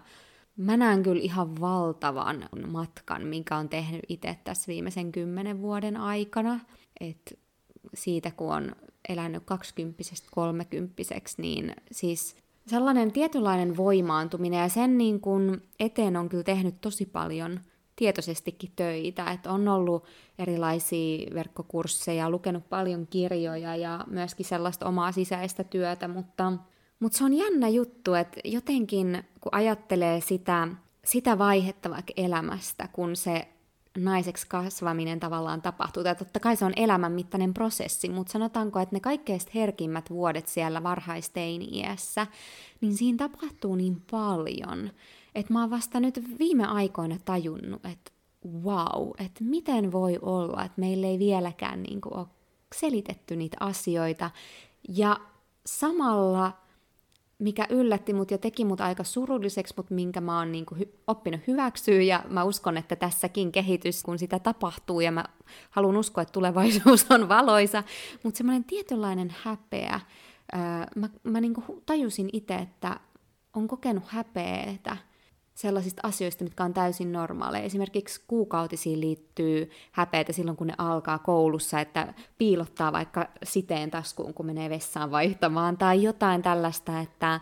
mä 0.58 0.77
näen 0.77 1.03
kyllä 1.03 1.22
ihan 1.22 1.62
valtavan 1.62 2.50
matkan, 2.68 3.25
minkä 3.27 3.58
on 3.58 3.70
tehnyt 3.70 4.01
itse 4.10 4.38
tässä 4.44 4.68
viimeisen 4.68 5.12
kymmenen 5.12 5.62
vuoden 5.62 5.98
aikana. 5.98 6.60
Et 7.00 7.39
siitä, 7.94 8.32
kun 8.32 8.53
on 8.53 8.75
elänyt 9.10 9.44
kaksikymppisestä 9.46 10.27
kolmekymppiseksi, 10.32 11.41
niin 11.41 11.75
siis 11.91 12.36
sellainen 12.68 13.12
tietynlainen 13.12 13.77
voimaantuminen 13.77 14.60
ja 14.60 14.70
sen 14.70 14.98
niin 14.98 15.20
kuin 15.20 15.62
eteen 15.80 16.18
on 16.18 16.30
kyllä 16.30 16.44
tehnyt 16.44 16.82
tosi 16.82 17.06
paljon 17.06 17.60
tietoisestikin 17.95 18.71
töitä, 18.75 19.31
että 19.31 19.51
on 19.51 19.67
ollut 19.67 20.05
erilaisia 20.39 21.33
verkkokursseja, 21.33 22.29
lukenut 22.29 22.69
paljon 22.69 23.07
kirjoja 23.07 23.75
ja 23.75 24.05
myöskin 24.07 24.45
sellaista 24.45 24.86
omaa 24.86 25.12
sisäistä 25.12 25.63
työtä, 25.63 26.07
mutta, 26.07 26.53
mutta 27.00 27.17
se 27.17 27.24
on 27.24 27.33
jännä 27.33 27.69
juttu, 27.69 28.13
että 28.13 28.39
jotenkin 28.43 29.24
kun 29.41 29.55
ajattelee 29.55 30.21
sitä, 30.21 30.67
sitä 31.05 31.38
vaihetta 31.38 31.89
vaikka 31.89 32.13
elämästä, 32.17 32.89
kun 32.93 33.15
se 33.15 33.48
naiseksi 33.98 34.48
kasvaminen 34.48 35.19
tavallaan 35.19 35.62
tapahtuu. 35.62 36.03
Tai 36.03 36.15
totta 36.15 36.39
kai 36.39 36.55
se 36.55 36.65
on 36.65 36.74
elämän 36.75 37.12
mittainen 37.12 37.53
prosessi, 37.53 38.10
mutta 38.10 38.31
sanotaanko, 38.31 38.79
että 38.79 38.95
ne 38.95 39.00
kaikkein 39.00 39.39
herkimmät 39.55 40.10
vuodet 40.10 40.48
siellä 40.48 40.83
varhaisteini-iässä, 40.83 42.27
niin 42.81 42.98
siinä 42.98 43.17
tapahtuu 43.17 43.75
niin 43.75 44.01
paljon, 44.12 44.91
että 45.35 45.53
mä 45.53 45.61
oon 45.61 45.69
vasta 45.69 46.00
nyt 46.00 46.39
viime 46.39 46.65
aikoina 46.65 47.17
tajunnut, 47.25 47.85
että 47.85 48.11
wow, 48.63 49.09
että 49.25 49.43
miten 49.43 49.91
voi 49.91 50.19
olla, 50.21 50.65
että 50.65 50.81
meillä 50.81 51.07
ei 51.07 51.19
vieläkään 51.19 51.83
niin 51.83 52.01
kuin 52.01 52.17
ole 52.17 52.27
selitetty 52.75 53.35
niitä 53.35 53.57
asioita. 53.59 54.31
Ja 54.89 55.17
samalla 55.65 56.61
mikä 57.41 57.67
yllätti 57.69 58.13
mut 58.13 58.31
ja 58.31 58.38
teki 58.38 58.65
mut 58.65 58.81
aika 58.81 59.03
surulliseksi, 59.03 59.73
mutta 59.77 59.93
minkä 59.93 60.21
mä 60.21 60.38
oon 60.38 60.51
niinku 60.51 60.75
hy- 60.75 60.97
oppinut 61.07 61.41
hyväksyä, 61.47 62.01
ja 62.01 62.23
mä 62.29 62.43
uskon, 62.43 62.77
että 62.77 62.95
tässäkin 62.95 63.51
kehitys, 63.51 64.03
kun 64.03 64.19
sitä 64.19 64.39
tapahtuu, 64.39 65.01
ja 65.01 65.11
mä 65.11 65.25
haluan 65.69 65.97
uskoa, 65.97 66.21
että 66.21 66.31
tulevaisuus 66.31 67.05
on 67.11 67.29
valoisa, 67.29 67.83
mutta 68.23 68.38
semmoinen 68.38 68.63
tietynlainen 68.63 69.35
häpeä, 69.43 70.00
ää, 70.51 70.88
mä, 70.95 71.09
mä 71.23 71.41
niinku 71.41 71.83
tajusin 71.85 72.29
itse, 72.33 72.55
että 72.55 73.00
on 73.53 73.67
kokenut 73.67 74.03
häpeetä, 74.07 74.97
sellaisista 75.55 76.01
asioista, 76.03 76.43
mitkä 76.43 76.63
on 76.63 76.74
täysin 76.74 77.12
normaaleja. 77.12 77.63
Esimerkiksi 77.63 78.22
kuukautisiin 78.27 79.01
liittyy 79.01 79.70
häpeitä 79.91 80.34
silloin, 80.34 80.58
kun 80.58 80.67
ne 80.67 80.74
alkaa 80.77 81.20
koulussa, 81.20 81.79
että 81.79 82.13
piilottaa 82.38 82.91
vaikka 82.91 83.27
siteen 83.43 83.91
taskuun, 83.91 84.34
kun 84.34 84.46
menee 84.46 84.70
vessaan 84.70 85.12
vaihtamaan, 85.12 85.77
tai 85.77 86.03
jotain 86.03 86.41
tällaista, 86.41 87.00
että 87.00 87.39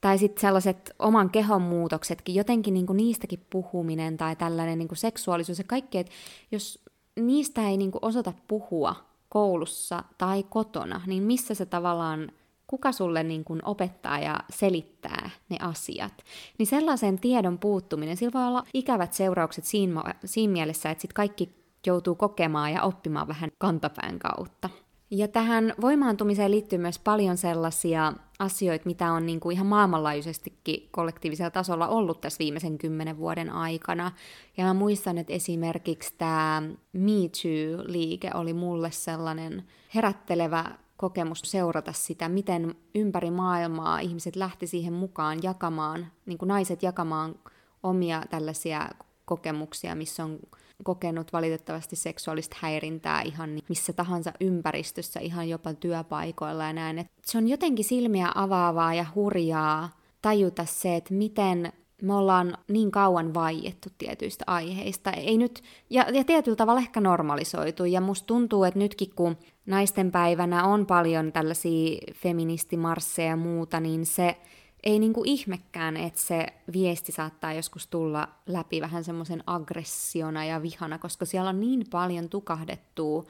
tai 0.00 0.18
sitten 0.18 0.40
sellaiset 0.40 0.94
oman 0.98 1.30
kehon 1.30 1.62
muutoksetkin, 1.62 2.34
jotenkin 2.34 2.74
niinku 2.74 2.92
niistäkin 2.92 3.46
puhuminen 3.50 4.16
tai 4.16 4.36
tällainen 4.36 4.78
niinku 4.78 4.94
seksuaalisuus 4.94 5.58
ja 5.58 5.64
kaikki, 5.64 5.98
että 5.98 6.12
jos 6.52 6.84
niistä 7.20 7.68
ei 7.68 7.76
niinku 7.76 7.98
osata 8.02 8.32
puhua 8.48 8.96
koulussa 9.28 10.04
tai 10.18 10.42
kotona, 10.42 11.00
niin 11.06 11.22
missä 11.22 11.54
se 11.54 11.66
tavallaan 11.66 12.32
kuka 12.66 12.92
sulle 12.92 13.22
niin 13.22 13.44
kuin 13.44 13.60
opettaa 13.64 14.18
ja 14.18 14.40
selittää 14.50 15.30
ne 15.48 15.56
asiat, 15.60 16.12
niin 16.58 16.66
sellaisen 16.66 17.18
tiedon 17.20 17.58
puuttuminen, 17.58 18.16
sillä 18.16 18.32
voi 18.32 18.46
olla 18.46 18.64
ikävät 18.74 19.12
seuraukset 19.12 19.64
siinä, 19.64 20.02
siinä 20.24 20.52
mielessä, 20.52 20.90
että 20.90 21.02
sit 21.02 21.12
kaikki 21.12 21.50
joutuu 21.86 22.14
kokemaan 22.14 22.72
ja 22.72 22.82
oppimaan 22.82 23.28
vähän 23.28 23.50
kantapään 23.58 24.18
kautta. 24.18 24.70
Ja 25.10 25.28
tähän 25.28 25.74
voimaantumiseen 25.80 26.50
liittyy 26.50 26.78
myös 26.78 26.98
paljon 26.98 27.36
sellaisia 27.36 28.12
asioita, 28.38 28.86
mitä 28.86 29.12
on 29.12 29.26
niin 29.26 29.40
kuin 29.40 29.54
ihan 29.54 29.66
maailmanlaajuisestikin 29.66 30.88
kollektiivisella 30.90 31.50
tasolla 31.50 31.88
ollut 31.88 32.20
tässä 32.20 32.38
viimeisen 32.38 32.78
kymmenen 32.78 33.18
vuoden 33.18 33.50
aikana. 33.50 34.12
Ja 34.56 34.64
mä 34.64 34.74
muistan, 34.74 35.18
että 35.18 35.32
esimerkiksi 35.32 36.14
tämä 36.18 36.62
Me 36.92 37.10
Too-liike 37.10 38.30
oli 38.34 38.52
mulle 38.52 38.90
sellainen 38.90 39.64
herättelevä 39.94 40.64
kokemus 40.96 41.40
seurata 41.44 41.92
sitä, 41.92 42.28
miten 42.28 42.74
ympäri 42.94 43.30
maailmaa 43.30 44.00
ihmiset 44.00 44.36
lähti 44.36 44.66
siihen 44.66 44.92
mukaan 44.92 45.42
jakamaan, 45.42 46.06
niin 46.26 46.38
kuin 46.38 46.48
naiset 46.48 46.82
jakamaan 46.82 47.34
omia 47.82 48.22
tällaisia 48.30 48.88
kokemuksia, 49.24 49.94
missä 49.94 50.24
on 50.24 50.38
kokenut 50.84 51.32
valitettavasti 51.32 51.96
seksuaalista 51.96 52.56
häirintää 52.60 53.22
ihan 53.22 53.50
missä 53.68 53.92
tahansa 53.92 54.32
ympäristössä, 54.40 55.20
ihan 55.20 55.48
jopa 55.48 55.74
työpaikoilla 55.74 56.64
ja 56.64 56.72
näin. 56.72 56.98
Et 56.98 57.06
se 57.24 57.38
on 57.38 57.48
jotenkin 57.48 57.84
silmiä 57.84 58.32
avaavaa 58.34 58.94
ja 58.94 59.06
hurjaa 59.14 59.90
tajuta 60.22 60.64
se, 60.64 60.96
että 60.96 61.14
miten 61.14 61.72
me 62.02 62.14
ollaan 62.14 62.58
niin 62.68 62.90
kauan 62.90 63.34
vaiettu 63.34 63.88
tietyistä 63.98 64.44
aiheista. 64.46 65.10
Ei 65.10 65.38
nyt, 65.38 65.62
ja, 65.90 66.06
ja 66.12 66.24
tietyllä 66.24 66.56
tavalla 66.56 66.80
ehkä 66.80 67.00
normalisoitu. 67.00 67.84
Ja 67.84 68.00
musta 68.00 68.26
tuntuu, 68.26 68.64
että 68.64 68.78
nytkin 68.78 69.10
kun 69.14 69.36
naisten 69.66 70.12
päivänä 70.12 70.64
on 70.64 70.86
paljon 70.86 71.32
tällaisia 71.32 71.98
feministimarsseja 72.14 73.28
ja 73.28 73.36
muuta, 73.36 73.80
niin 73.80 74.06
se 74.06 74.36
ei 74.84 74.98
niinku 74.98 75.22
ihmekään, 75.24 75.96
että 75.96 76.20
se 76.20 76.46
viesti 76.72 77.12
saattaa 77.12 77.52
joskus 77.52 77.86
tulla 77.86 78.28
läpi 78.46 78.80
vähän 78.80 79.04
semmoisen 79.04 79.42
aggressiona 79.46 80.44
ja 80.44 80.62
vihana, 80.62 80.98
koska 80.98 81.24
siellä 81.24 81.50
on 81.50 81.60
niin 81.60 81.84
paljon 81.90 82.28
tukahdettua 82.28 83.24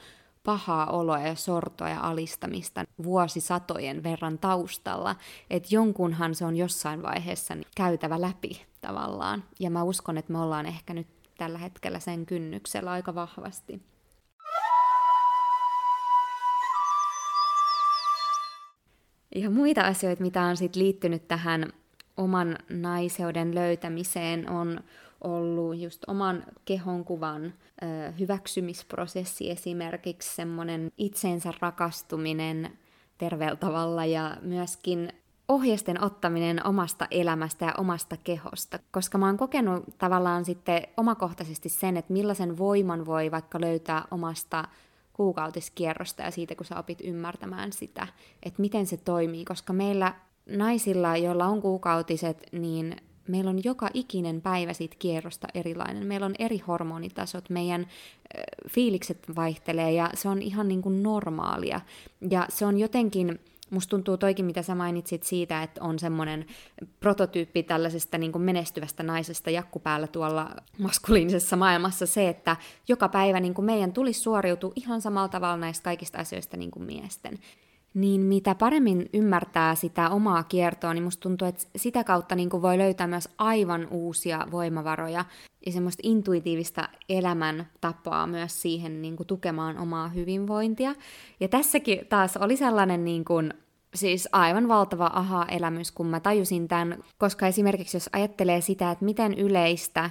pahaa 0.47 0.85
oloa 0.85 1.19
ja 1.19 1.35
sortoa 1.35 1.89
ja 1.89 1.99
alistamista 2.01 2.83
vuosisatojen 3.03 4.03
verran 4.03 4.39
taustalla, 4.39 5.15
että 5.49 5.67
jonkunhan 5.71 6.35
se 6.35 6.45
on 6.45 6.55
jossain 6.55 7.03
vaiheessa 7.03 7.53
käytävä 7.75 8.21
läpi 8.21 8.61
tavallaan. 8.81 9.43
Ja 9.59 9.69
mä 9.69 9.83
uskon, 9.83 10.17
että 10.17 10.33
me 10.33 10.39
ollaan 10.39 10.65
ehkä 10.65 10.93
nyt 10.93 11.07
tällä 11.37 11.57
hetkellä 11.57 11.99
sen 11.99 12.25
kynnyksellä 12.25 12.91
aika 12.91 13.15
vahvasti. 13.15 13.81
Ja 19.35 19.49
muita 19.49 19.81
asioita, 19.81 20.23
mitä 20.23 20.41
on 20.43 20.57
sitten 20.57 20.83
liittynyt 20.83 21.27
tähän 21.27 21.73
oman 22.17 22.57
naiseuden 22.69 23.55
löytämiseen, 23.55 24.49
on 24.49 24.79
ollut 25.23 25.77
just 25.77 26.03
oman 26.07 26.43
kehonkuvan 26.65 27.45
ö, 27.45 28.11
hyväksymisprosessi 28.11 29.51
esimerkiksi, 29.51 30.35
semmoinen 30.35 30.91
itseensä 30.97 31.53
rakastuminen 31.59 32.77
terveellä 33.17 33.55
tavalla 33.55 34.05
ja 34.05 34.37
myöskin 34.41 35.13
ohjeisten 35.47 36.03
ottaminen 36.03 36.67
omasta 36.67 37.07
elämästä 37.11 37.65
ja 37.65 37.73
omasta 37.77 38.17
kehosta, 38.17 38.79
koska 38.91 39.17
mä 39.17 39.25
oon 39.25 39.37
kokenut 39.37 39.83
tavallaan 39.97 40.45
sitten 40.45 40.81
omakohtaisesti 40.97 41.69
sen, 41.69 41.97
että 41.97 42.13
millaisen 42.13 42.57
voiman 42.57 43.05
voi 43.05 43.31
vaikka 43.31 43.61
löytää 43.61 44.03
omasta 44.11 44.63
kuukautiskierrosta 45.13 46.23
ja 46.23 46.31
siitä, 46.31 46.55
kun 46.55 46.65
sä 46.65 46.79
opit 46.79 47.01
ymmärtämään 47.03 47.73
sitä, 47.73 48.07
että 48.43 48.61
miten 48.61 48.85
se 48.85 48.97
toimii, 48.97 49.45
koska 49.45 49.73
meillä 49.73 50.13
naisilla, 50.45 51.17
joilla 51.17 51.45
on 51.45 51.61
kuukautiset, 51.61 52.43
niin 52.51 52.95
meillä 53.27 53.49
on 53.49 53.63
joka 53.63 53.89
ikinen 53.93 54.41
päivä 54.41 54.73
siitä 54.73 54.95
kierrosta 54.99 55.47
erilainen. 55.53 56.05
Meillä 56.05 56.25
on 56.25 56.35
eri 56.39 56.57
hormonitasot, 56.57 57.49
meidän 57.49 57.87
fiilikset 58.69 59.35
vaihtelee 59.35 59.91
ja 59.91 60.09
se 60.13 60.29
on 60.29 60.41
ihan 60.41 60.67
niin 60.67 60.81
kuin 60.81 61.03
normaalia. 61.03 61.81
Ja 62.29 62.45
se 62.49 62.65
on 62.65 62.77
jotenkin, 62.77 63.39
musta 63.69 63.89
tuntuu 63.89 64.17
toikin, 64.17 64.45
mitä 64.45 64.61
sä 64.61 64.75
mainitsit 64.75 65.23
siitä, 65.23 65.63
että 65.63 65.83
on 65.83 65.99
semmoinen 65.99 66.45
prototyyppi 66.99 67.63
tällaisesta 67.63 68.17
niin 68.17 68.31
kuin 68.31 68.41
menestyvästä 68.41 69.03
naisesta 69.03 69.49
jakkupäällä 69.49 70.07
tuolla 70.07 70.49
maskuliinisessa 70.79 71.55
maailmassa 71.55 72.05
se, 72.05 72.29
että 72.29 72.55
joka 72.87 73.09
päivä 73.09 73.39
niin 73.39 73.53
kuin 73.53 73.65
meidän 73.65 73.93
tulisi 73.93 74.19
suoriutua 74.19 74.73
ihan 74.75 75.01
samalla 75.01 75.29
tavalla 75.29 75.57
näistä 75.57 75.83
kaikista 75.83 76.17
asioista 76.17 76.57
niin 76.57 76.71
kuin 76.71 76.85
miesten 76.85 77.39
niin 77.97 78.21
mitä 78.21 78.55
paremmin 78.55 79.09
ymmärtää 79.13 79.75
sitä 79.75 80.09
omaa 80.09 80.43
kiertoa, 80.43 80.93
niin 80.93 81.03
musta 81.03 81.21
tuntuu, 81.21 81.47
että 81.47 81.63
sitä 81.75 82.03
kautta 82.03 82.35
niin 82.35 82.49
kuin 82.49 82.61
voi 82.61 82.77
löytää 82.77 83.07
myös 83.07 83.29
aivan 83.37 83.87
uusia 83.91 84.47
voimavaroja 84.51 85.25
ja 85.65 85.71
semmoista 85.71 86.01
intuitiivista 86.03 86.89
elämäntapaa 87.09 88.27
myös 88.27 88.61
siihen 88.61 89.01
niin 89.01 89.15
kuin 89.15 89.27
tukemaan 89.27 89.77
omaa 89.77 90.07
hyvinvointia. 90.07 90.95
Ja 91.39 91.47
tässäkin 91.47 92.07
taas 92.07 92.37
oli 92.37 92.57
sellainen 92.57 93.05
niin 93.05 93.25
kuin, 93.25 93.53
siis 93.95 94.29
aivan 94.31 94.67
valtava 94.67 95.09
aha-elämys, 95.13 95.91
kun 95.91 96.07
mä 96.07 96.19
tajusin 96.19 96.67
tämän, 96.67 97.03
koska 97.17 97.47
esimerkiksi 97.47 97.97
jos 97.97 98.09
ajattelee 98.13 98.61
sitä, 98.61 98.91
että 98.91 99.05
miten 99.05 99.33
yleistä 99.33 100.09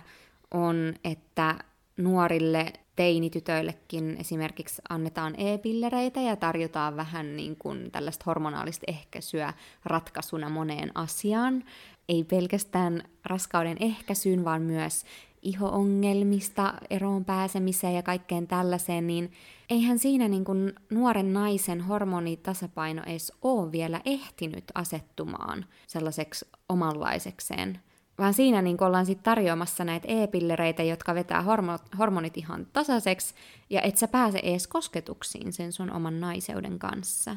on, 0.54 0.94
että 1.04 1.54
nuorille 1.96 2.72
teinitytöillekin 2.96 4.16
esimerkiksi 4.20 4.82
annetaan 4.88 5.34
e-pillereitä 5.40 6.20
ja 6.20 6.36
tarjotaan 6.36 6.96
vähän 6.96 7.36
niin 7.36 7.56
kuin 7.56 7.90
tällaista 7.90 8.24
hormonaalista 8.26 8.84
ehkäisyä 8.88 9.52
ratkaisuna 9.84 10.48
moneen 10.48 10.90
asiaan. 10.94 11.64
Ei 12.08 12.24
pelkästään 12.24 13.02
raskauden 13.24 13.76
ehkäisyyn, 13.80 14.44
vaan 14.44 14.62
myös 14.62 15.04
ihoongelmista 15.42 16.74
eroon 16.90 17.24
pääsemiseen 17.24 17.94
ja 17.94 18.02
kaikkeen 18.02 18.46
tällaiseen, 18.46 19.06
niin 19.06 19.32
eihän 19.70 19.98
siinä 19.98 20.28
niin 20.28 20.44
kuin 20.44 20.72
nuoren 20.90 21.32
naisen 21.32 21.80
hormonitasapaino 21.80 23.02
edes 23.06 23.32
ole 23.42 23.72
vielä 23.72 24.00
ehtinyt 24.04 24.64
asettumaan 24.74 25.64
sellaiseksi 25.86 26.44
omanlaisekseen 26.68 27.80
vaan 28.18 28.34
siinä 28.34 28.62
niin 28.62 28.82
ollaan 28.82 29.06
sitten 29.06 29.24
tarjoamassa 29.24 29.84
näitä 29.84 30.08
e-pillereitä, 30.08 30.82
jotka 30.82 31.14
vetää 31.14 31.40
hormo- 31.42 31.96
hormonit 31.98 32.36
ihan 32.36 32.66
tasaiseksi, 32.72 33.34
ja 33.70 33.82
et 33.82 33.96
sä 33.96 34.08
pääse 34.08 34.38
edes 34.42 34.68
kosketuksiin 34.68 35.52
sen 35.52 35.72
sun 35.72 35.90
oman 35.90 36.20
naiseuden 36.20 36.78
kanssa. 36.78 37.36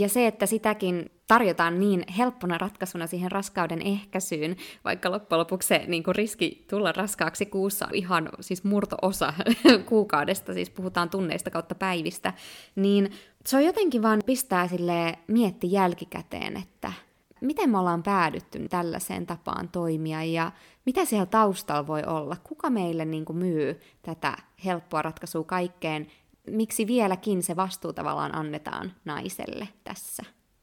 Ja 0.00 0.08
se, 0.08 0.26
että 0.26 0.46
sitäkin 0.46 1.10
tarjotaan 1.28 1.80
niin 1.80 2.04
helppona 2.18 2.58
ratkaisuna 2.58 3.06
siihen 3.06 3.32
raskauden 3.32 3.82
ehkäisyyn, 3.82 4.56
vaikka 4.84 5.10
loppujen 5.10 5.38
lopuksi 5.38 5.68
se 5.68 5.84
niin 5.86 6.02
kuin 6.02 6.14
riski 6.14 6.64
tulla 6.70 6.92
raskaaksi 6.92 7.46
kuussa 7.46 7.86
on 7.86 7.94
ihan 7.94 8.28
siis 8.40 8.64
murto-osa 8.64 9.32
kuukaudesta, 9.88 10.54
siis 10.54 10.70
puhutaan 10.70 11.10
tunneista 11.10 11.50
kautta 11.50 11.74
päivistä, 11.74 12.32
niin 12.76 13.10
se 13.46 13.56
on 13.56 13.64
jotenkin 13.64 14.02
vaan 14.02 14.22
pistää 14.26 14.68
sille 14.68 15.18
mietti 15.26 15.72
jälkikäteen, 15.72 16.56
että 16.56 16.92
miten 17.40 17.70
me 17.70 17.78
ollaan 17.78 18.02
päädytty 18.02 18.68
tällaiseen 18.68 19.26
tapaan 19.26 19.68
toimia 19.68 20.24
ja 20.24 20.52
mitä 20.86 21.04
siellä 21.04 21.26
taustalla 21.26 21.86
voi 21.86 22.02
olla, 22.06 22.36
kuka 22.44 22.70
meille 22.70 23.04
niin 23.04 23.24
kuin 23.24 23.36
myy 23.36 23.80
tätä 24.02 24.36
helppoa 24.64 25.02
ratkaisua 25.02 25.44
kaikkeen, 25.44 26.06
miksi 26.50 26.86
vieläkin 26.86 27.42
se 27.42 27.56
vastuu 27.56 27.92
tavallaan 27.92 28.34
annetaan 28.34 28.92
naiselle 29.04 29.68
tässä, 29.84 30.22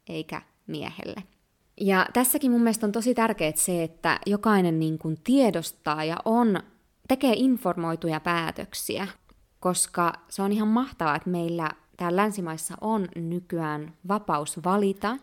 eikä 0.09 0.41
miehelle. 0.67 1.23
Ja 1.81 2.05
tässäkin 2.13 2.51
mun 2.51 2.61
mielestä 2.61 2.85
on 2.85 2.91
tosi 2.91 3.13
tärkeää 3.13 3.51
se, 3.55 3.83
että 3.83 4.19
jokainen 4.25 4.79
niin 4.79 4.99
kuin 4.99 5.17
tiedostaa 5.23 6.03
ja 6.03 6.17
on, 6.25 6.59
tekee 7.07 7.33
informoituja 7.35 8.19
päätöksiä, 8.19 9.07
koska 9.59 10.13
se 10.29 10.41
on 10.41 10.51
ihan 10.51 10.67
mahtavaa, 10.67 11.15
että 11.15 11.29
meillä 11.29 11.71
täällä 11.97 12.21
länsimaissa 12.21 12.77
on 12.81 13.07
nykyään 13.15 13.93
vapaus 14.07 14.63
valita 14.63 15.17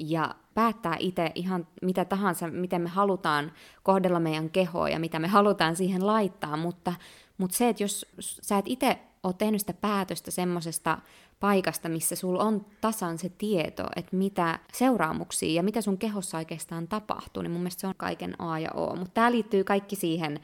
ja 0.00 0.34
päättää 0.54 0.96
itse 0.98 1.32
ihan 1.34 1.66
mitä 1.82 2.04
tahansa, 2.04 2.48
miten 2.48 2.82
me 2.82 2.88
halutaan 2.88 3.52
kohdella 3.82 4.20
meidän 4.20 4.50
kehoa 4.50 4.88
ja 4.88 4.98
mitä 4.98 5.18
me 5.18 5.28
halutaan 5.28 5.76
siihen 5.76 6.06
laittaa, 6.06 6.56
mutta, 6.56 6.94
mutta 7.38 7.56
se, 7.56 7.68
että 7.68 7.82
jos 7.82 8.06
sä 8.18 8.58
et 8.58 8.64
itse 8.68 8.98
ole 9.22 9.34
tehnyt 9.38 9.60
sitä 9.60 9.72
päätöstä 9.72 10.30
semmoisesta 10.30 10.98
paikasta, 11.40 11.88
missä 11.88 12.16
sulla 12.16 12.44
on 12.44 12.66
tasan 12.80 13.18
se 13.18 13.28
tieto, 13.28 13.86
että 13.96 14.16
mitä 14.16 14.58
seuraamuksia 14.72 15.54
ja 15.54 15.62
mitä 15.62 15.80
sun 15.80 15.98
kehossa 15.98 16.38
oikeastaan 16.38 16.88
tapahtuu, 16.88 17.42
niin 17.42 17.50
mun 17.50 17.60
mielestä 17.60 17.80
se 17.80 17.86
on 17.86 17.94
kaiken 17.96 18.40
A 18.40 18.58
ja 18.58 18.70
O. 18.74 18.96
Mutta 18.96 19.14
tämä 19.14 19.32
liittyy 19.32 19.64
kaikki 19.64 19.96
siihen 19.96 20.40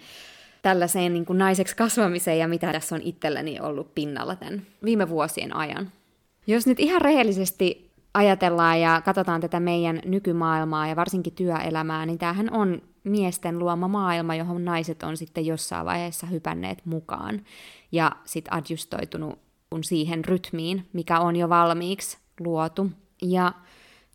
tällaiseen 0.63 1.13
niin 1.13 1.27
kuin 1.27 1.39
naiseksi 1.39 1.77
kasvamiseen 1.77 2.39
ja 2.39 2.49
mitä 2.49 2.73
tässä 2.73 2.95
on 2.95 3.03
itselläni 3.03 3.61
ollut 3.61 3.95
pinnalla 3.95 4.37
tämän 4.37 4.67
viime 4.85 5.09
vuosien 5.09 5.57
ajan. 5.57 5.93
Jos 6.47 6.67
nyt 6.67 6.81
ihan 6.81 7.03
rehellisesti 7.03 7.92
ajatellaan 8.15 8.81
ja 8.81 9.03
katsotaan 9.05 9.41
tätä 9.41 9.61
meidän 9.61 10.01
nykymaailmaa 10.05 10.87
ja 10.87 10.97
varsinkin 10.97 11.33
työelämää, 11.33 12.07
niin 12.07 12.19
tämähän 12.19 12.53
on 12.53 12.83
miesten 13.05 13.59
luoma 13.59 13.89
maailma, 13.89 14.35
johon 14.35 14.65
naiset 14.65 15.03
on 15.03 15.17
sitten 15.17 15.47
jossain 15.47 15.87
vaiheessa 15.87 16.27
hypänneet 16.27 16.87
mukaan 16.87 17.41
ja 17.93 18.13
sitten 18.25 18.55
adjustoitunut 18.55 19.39
siihen 19.83 20.25
rytmiin, 20.25 20.89
mikä 20.93 21.21
on 21.21 21.37
jo 21.37 21.49
valmiiksi 21.49 22.19
luotu. 22.41 22.91
Ja 23.23 23.53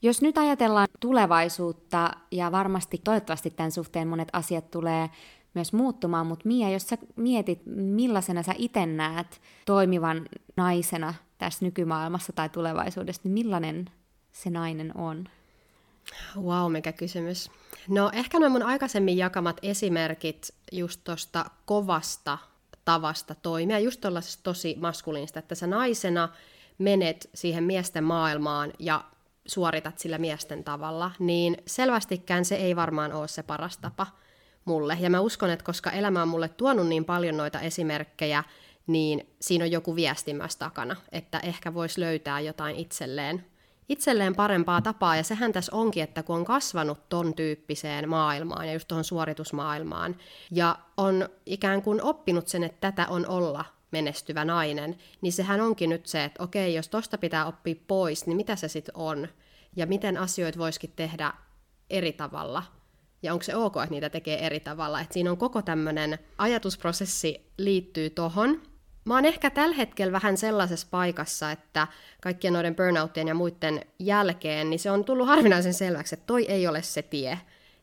jos 0.01 0.21
nyt 0.21 0.37
ajatellaan 0.37 0.87
tulevaisuutta, 0.99 2.11
ja 2.31 2.51
varmasti 2.51 3.01
toivottavasti 3.03 3.49
tämän 3.49 3.71
suhteen 3.71 4.07
monet 4.07 4.29
asiat 4.33 4.71
tulee 4.71 5.09
myös 5.53 5.73
muuttumaan, 5.73 6.27
mutta 6.27 6.47
Mia, 6.47 6.69
jos 6.69 6.87
sä 6.87 6.97
mietit, 7.15 7.61
millaisena 7.75 8.43
sä 8.43 8.53
itse 8.57 8.85
näet 8.85 9.41
toimivan 9.65 10.25
naisena 10.57 11.13
tässä 11.37 11.65
nykymaailmassa 11.65 12.33
tai 12.33 12.49
tulevaisuudessa, 12.49 13.21
niin 13.23 13.33
millainen 13.33 13.89
se 14.31 14.49
nainen 14.49 14.97
on? 14.97 15.29
Wow, 16.41 16.71
mikä 16.71 16.91
kysymys. 16.91 17.51
No 17.87 18.09
ehkä 18.13 18.39
noin 18.39 18.51
mun 18.51 18.63
aikaisemmin 18.63 19.17
jakamat 19.17 19.57
esimerkit 19.61 20.53
just 20.71 21.01
tuosta 21.03 21.45
kovasta 21.65 22.37
tavasta 22.85 23.35
toimia, 23.35 23.79
just 23.79 24.01
tuollaisesta 24.01 24.43
tosi 24.43 24.75
maskuliinista, 24.79 25.39
että 25.39 25.55
sä 25.55 25.67
naisena 25.67 26.29
menet 26.77 27.29
siihen 27.33 27.63
miesten 27.63 28.03
maailmaan 28.03 28.73
ja 28.79 29.03
suoritat 29.45 29.99
sillä 29.99 30.17
miesten 30.17 30.63
tavalla, 30.63 31.11
niin 31.19 31.57
selvästikään 31.65 32.45
se 32.45 32.55
ei 32.55 32.75
varmaan 32.75 33.13
ole 33.13 33.27
se 33.27 33.43
paras 33.43 33.77
tapa 33.77 34.07
mulle. 34.65 34.97
Ja 34.99 35.09
mä 35.09 35.19
uskon, 35.19 35.49
että 35.49 35.65
koska 35.65 35.91
elämä 35.91 36.21
on 36.21 36.27
mulle 36.27 36.49
tuonut 36.49 36.87
niin 36.87 37.05
paljon 37.05 37.37
noita 37.37 37.59
esimerkkejä, 37.59 38.43
niin 38.87 39.33
siinä 39.41 39.65
on 39.65 39.71
joku 39.71 39.95
viesti 39.95 40.33
myös 40.33 40.55
takana, 40.55 40.95
että 41.11 41.39
ehkä 41.39 41.73
voisi 41.73 42.01
löytää 42.01 42.39
jotain 42.39 42.75
itselleen 42.75 43.45
itselleen 43.89 44.35
parempaa 44.35 44.81
tapaa, 44.81 45.15
ja 45.15 45.23
sehän 45.23 45.53
tässä 45.53 45.75
onkin, 45.75 46.03
että 46.03 46.23
kun 46.23 46.35
on 46.35 46.45
kasvanut 46.45 47.09
ton 47.09 47.33
tyyppiseen 47.33 48.09
maailmaan 48.09 48.67
ja 48.67 48.73
just 48.73 48.87
tuohon 48.87 49.03
suoritusmaailmaan, 49.03 50.15
ja 50.51 50.79
on 50.97 51.29
ikään 51.45 51.81
kuin 51.81 52.01
oppinut 52.01 52.47
sen, 52.47 52.63
että 52.63 52.91
tätä 52.91 53.07
on 53.07 53.27
olla 53.27 53.65
menestyvä 53.91 54.45
nainen, 54.45 54.97
niin 55.21 55.33
sehän 55.33 55.61
onkin 55.61 55.89
nyt 55.89 56.05
se, 56.05 56.23
että 56.23 56.43
okei, 56.43 56.73
jos 56.73 56.89
tosta 56.89 57.17
pitää 57.17 57.45
oppia 57.45 57.75
pois, 57.87 58.25
niin 58.25 58.37
mitä 58.37 58.55
se 58.55 58.67
sitten 58.67 58.97
on, 58.97 59.27
ja 59.75 59.85
miten 59.85 60.17
asioita 60.17 60.59
voisikin 60.59 60.93
tehdä 60.95 61.33
eri 61.89 62.13
tavalla, 62.13 62.63
ja 63.23 63.33
onko 63.33 63.43
se 63.43 63.55
ok, 63.55 63.77
että 63.77 63.89
niitä 63.89 64.09
tekee 64.09 64.45
eri 64.45 64.59
tavalla, 64.59 65.01
että 65.01 65.13
siinä 65.13 65.31
on 65.31 65.37
koko 65.37 65.61
tämmöinen 65.61 66.19
ajatusprosessi 66.37 67.51
liittyy 67.57 68.09
tohon, 68.09 68.61
Mä 69.07 69.13
oon 69.13 69.25
ehkä 69.25 69.49
tällä 69.49 69.75
hetkellä 69.75 70.11
vähän 70.11 70.37
sellaisessa 70.37 70.87
paikassa, 70.91 71.51
että 71.51 71.87
kaikkien 72.21 72.53
noiden 72.53 72.75
burnouttien 72.75 73.27
ja 73.27 73.35
muiden 73.35 73.81
jälkeen, 73.99 74.69
niin 74.69 74.79
se 74.79 74.91
on 74.91 75.05
tullut 75.05 75.27
harvinaisen 75.27 75.73
selväksi, 75.73 76.15
että 76.15 76.25
toi 76.25 76.45
ei 76.45 76.67
ole 76.67 76.81
se 76.81 77.01
tie. 77.01 77.39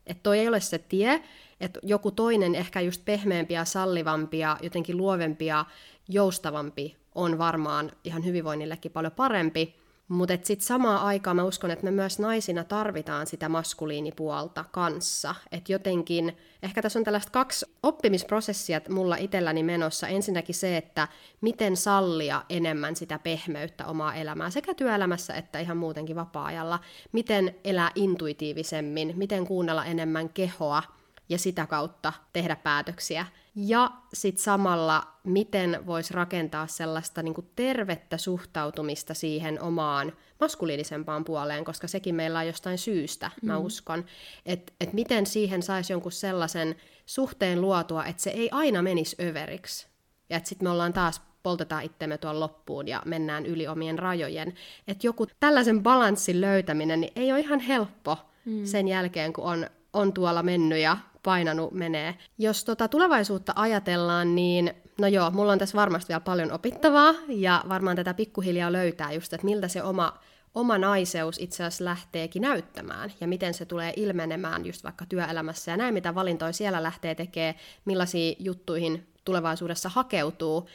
Että 0.07 0.23
toi 0.23 0.39
ei 0.39 0.47
ole 0.47 0.59
se 0.59 0.77
tie, 0.77 1.23
että 1.61 1.79
joku 1.83 2.11
toinen, 2.11 2.55
ehkä 2.55 2.81
just 2.81 3.05
pehmeämpi 3.05 3.53
sallivampi 3.63 4.39
ja 4.39 4.57
jotenkin 4.61 4.97
luovempi 4.97 5.45
ja 5.45 5.65
joustavampi 6.09 6.97
on 7.15 7.37
varmaan 7.37 7.91
ihan 8.03 8.25
hyvinvoinnillekin 8.25 8.91
paljon 8.91 9.11
parempi. 9.11 9.75
Mutta 10.07 10.37
sitten 10.43 10.67
samaan 10.67 11.01
aikaan 11.01 11.35
mä 11.35 11.43
uskon, 11.43 11.71
että 11.71 11.85
me 11.85 11.91
myös 11.91 12.19
naisina 12.19 12.63
tarvitaan 12.63 13.27
sitä 13.27 13.49
maskuliinipuolta 13.49 14.65
kanssa. 14.71 15.35
Että 15.51 15.71
jotenkin, 15.71 16.37
ehkä 16.63 16.81
tässä 16.81 16.99
on 16.99 17.05
tällaista 17.05 17.31
kaksi 17.31 17.65
oppimisprosessia 17.83 18.81
mulla 18.89 19.15
itselläni 19.15 19.63
menossa. 19.63 20.07
Ensinnäkin 20.07 20.55
se, 20.55 20.77
että 20.77 21.07
miten 21.41 21.77
sallia 21.77 22.43
enemmän 22.49 22.95
sitä 22.95 23.19
pehmeyttä 23.19 23.85
omaa 23.85 24.15
elämää 24.15 24.49
sekä 24.49 24.73
työelämässä 24.73 25.33
että 25.33 25.59
ihan 25.59 25.77
muutenkin 25.77 26.15
vapaa-ajalla. 26.15 26.79
Miten 27.11 27.55
elää 27.63 27.91
intuitiivisemmin, 27.95 29.13
miten 29.15 29.47
kuunnella 29.47 29.85
enemmän 29.85 30.29
kehoa 30.29 30.83
ja 31.29 31.37
sitä 31.37 31.65
kautta 31.65 32.13
tehdä 32.33 32.55
päätöksiä. 32.55 33.25
Ja 33.55 33.91
sitten 34.13 34.43
samalla, 34.43 35.03
miten 35.23 35.83
voisi 35.85 36.13
rakentaa 36.13 36.67
sellaista 36.67 37.23
niin 37.23 37.33
kuin 37.33 37.49
tervettä 37.55 38.17
suhtautumista 38.17 39.13
siihen 39.13 39.61
omaan 39.61 40.13
maskuliinisempaan 40.39 41.25
puoleen, 41.25 41.65
koska 41.65 41.87
sekin 41.87 42.15
meillä 42.15 42.39
on 42.39 42.47
jostain 42.47 42.77
syystä, 42.77 43.31
mm. 43.41 43.47
mä 43.47 43.57
uskon. 43.57 44.05
Että 44.45 44.73
et 44.81 44.93
miten 44.93 45.25
siihen 45.25 45.63
saisi 45.63 45.93
jonkun 45.93 46.11
sellaisen 46.11 46.75
suhteen 47.05 47.61
luotua, 47.61 48.05
että 48.05 48.21
se 48.21 48.29
ei 48.29 48.49
aina 48.51 48.81
menisi 48.81 49.15
överiksi. 49.21 49.87
Ja 50.29 50.37
että 50.37 50.49
sitten 50.49 50.65
me 50.65 50.69
ollaan 50.69 50.93
taas 50.93 51.21
poltetaan 51.43 51.83
itsemme 51.83 52.17
tuon 52.17 52.39
loppuun 52.39 52.87
ja 52.87 53.01
mennään 53.05 53.45
yli 53.45 53.67
omien 53.67 53.99
rajojen. 53.99 54.53
Että 54.87 55.07
joku 55.07 55.27
tällaisen 55.39 55.83
balanssin 55.83 56.41
löytäminen 56.41 57.01
niin 57.01 57.13
ei 57.15 57.31
ole 57.31 57.39
ihan 57.39 57.59
helppo 57.59 58.17
mm. 58.45 58.65
sen 58.65 58.87
jälkeen, 58.87 59.33
kun 59.33 59.43
on, 59.43 59.69
on 59.93 60.13
tuolla 60.13 60.43
mennyt 60.43 60.79
ja 60.79 60.97
painanut 61.25 61.71
menee. 61.71 62.15
Jos 62.37 62.65
tota 62.65 62.87
tulevaisuutta 62.87 63.53
ajatellaan, 63.55 64.35
niin 64.35 64.73
no 65.01 65.07
joo, 65.07 65.31
mulla 65.31 65.51
on 65.51 65.59
tässä 65.59 65.77
varmasti 65.77 66.07
vielä 66.09 66.19
paljon 66.19 66.51
opittavaa, 66.51 67.13
ja 67.27 67.63
varmaan 67.69 67.95
tätä 67.95 68.13
pikkuhiljaa 68.13 68.71
löytää 68.71 69.11
just, 69.11 69.33
että 69.33 69.45
miltä 69.45 69.67
se 69.67 69.83
oma, 69.83 70.19
oma 70.55 70.77
naiseus 70.77 71.37
itse 71.39 71.63
asiassa 71.63 71.85
lähteekin 71.85 72.41
näyttämään, 72.41 73.11
ja 73.21 73.27
miten 73.27 73.53
se 73.53 73.65
tulee 73.65 73.93
ilmenemään 73.95 74.65
just 74.65 74.83
vaikka 74.83 75.05
työelämässä, 75.05 75.71
ja 75.71 75.77
näin 75.77 75.93
mitä 75.93 76.15
valintoja 76.15 76.53
siellä 76.53 76.83
lähtee 76.83 77.15
tekemään, 77.15 77.55
millaisiin 77.85 78.35
juttuihin 78.39 79.07
tulevaisuudessa 79.25 79.89
hakeutuu, 79.89 80.69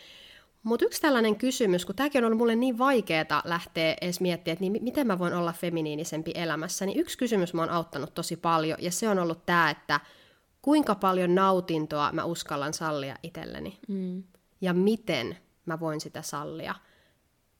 mutta 0.62 0.86
yksi 0.86 1.02
tällainen 1.02 1.36
kysymys, 1.36 1.84
kun 1.84 1.94
tämäkin 1.94 2.18
on 2.18 2.26
ollut 2.26 2.38
mulle 2.38 2.56
niin 2.56 2.78
vaikeaa 2.78 3.42
lähteä 3.44 3.96
edes 4.00 4.20
miettimään, 4.20 4.52
että 4.52 4.62
niin 4.62 4.82
miten 4.82 5.06
mä 5.06 5.18
voin 5.18 5.34
olla 5.34 5.52
feminiinisempi 5.52 6.32
elämässä, 6.34 6.86
niin 6.86 7.00
yksi 7.00 7.18
kysymys 7.18 7.54
mä 7.54 7.62
oon 7.62 7.70
auttanut 7.70 8.14
tosi 8.14 8.36
paljon, 8.36 8.78
ja 8.80 8.90
se 8.90 9.08
on 9.08 9.18
ollut 9.18 9.46
tämä, 9.46 9.70
että 9.70 10.00
kuinka 10.62 10.94
paljon 10.94 11.34
nautintoa 11.34 12.12
mä 12.12 12.24
uskallan 12.24 12.74
sallia 12.74 13.16
itselleni. 13.22 13.78
Mm. 13.88 14.22
Ja 14.60 14.72
miten 14.74 15.38
mä 15.66 15.80
voin 15.80 16.00
sitä 16.00 16.22
sallia. 16.22 16.74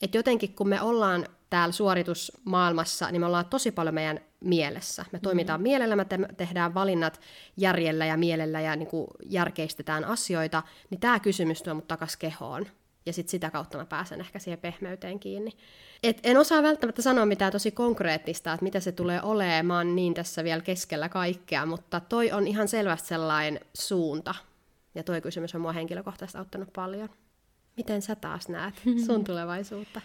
Et 0.03 0.15
jotenkin 0.15 0.55
kun 0.55 0.69
me 0.69 0.83
ollaan 0.83 1.27
täällä 1.51 1.73
suoritusmaailmassa, 1.73 3.11
niin 3.11 3.21
me 3.21 3.27
ollaan 3.27 3.47
tosi 3.47 3.73
paljon 3.73 3.95
meidän 3.95 4.21
mielessä. 4.41 5.05
Me 5.13 5.19
toimitaan 5.19 5.61
mm. 5.61 5.63
mielellä, 5.63 5.97
me 5.97 6.05
te- 6.05 6.29
tehdään 6.37 6.75
valinnat 6.75 7.21
järjellä 7.57 8.07
ja 8.07 8.17
mielellä 8.17 8.61
ja 8.61 8.77
niin 8.77 8.89
kuin 8.89 9.07
järkeistetään 9.25 10.05
asioita, 10.05 10.63
niin 10.91 11.01
tämä 11.01 11.21
kysymys 11.21 11.63
tuo 11.63 11.75
mut 11.75 11.89
takas 11.89 12.17
kehoon 12.17 12.67
ja 13.07 13.13
sit 13.13 13.29
sitä 13.29 13.51
kautta 13.51 13.79
mä 13.79 13.85
pääsen 13.85 14.21
ehkä 14.21 14.39
siihen 14.39 14.59
pehmeyteen 14.59 15.21
kiinni. 15.21 15.53
Et 16.03 16.21
en 16.23 16.37
osaa 16.37 16.63
välttämättä 16.63 17.03
sanoa 17.03 17.27
mitään 17.27 17.53
tosi 17.53 17.71
konkreettista, 17.71 18.53
että 18.53 18.65
mitä 18.65 18.81
se 18.81 18.93
tulee 18.93 19.23
olemaan, 19.23 19.97
niin 19.97 20.15
tässä 20.15 20.45
vielä 20.45 20.63
keskellä 20.63 21.09
kaikkea, 21.09 21.67
mutta 21.67 22.01
toi 22.01 22.33
on 22.33 22.47
ihan 22.47 22.69
selvästi 22.69 23.09
sellainen 23.09 23.61
suunta. 23.75 24.35
Ja 24.95 25.03
toi 25.03 25.21
kysymys 25.21 25.55
on 25.55 25.61
mua 25.61 25.73
henkilökohtaisesti 25.73 26.39
auttanut 26.39 26.73
paljon. 26.73 27.09
Miten 27.77 28.03
sä 28.03 28.15
taas 28.15 28.49
näet 28.49 28.75
sun 29.07 29.25
tulevaisuutta? 29.25 30.01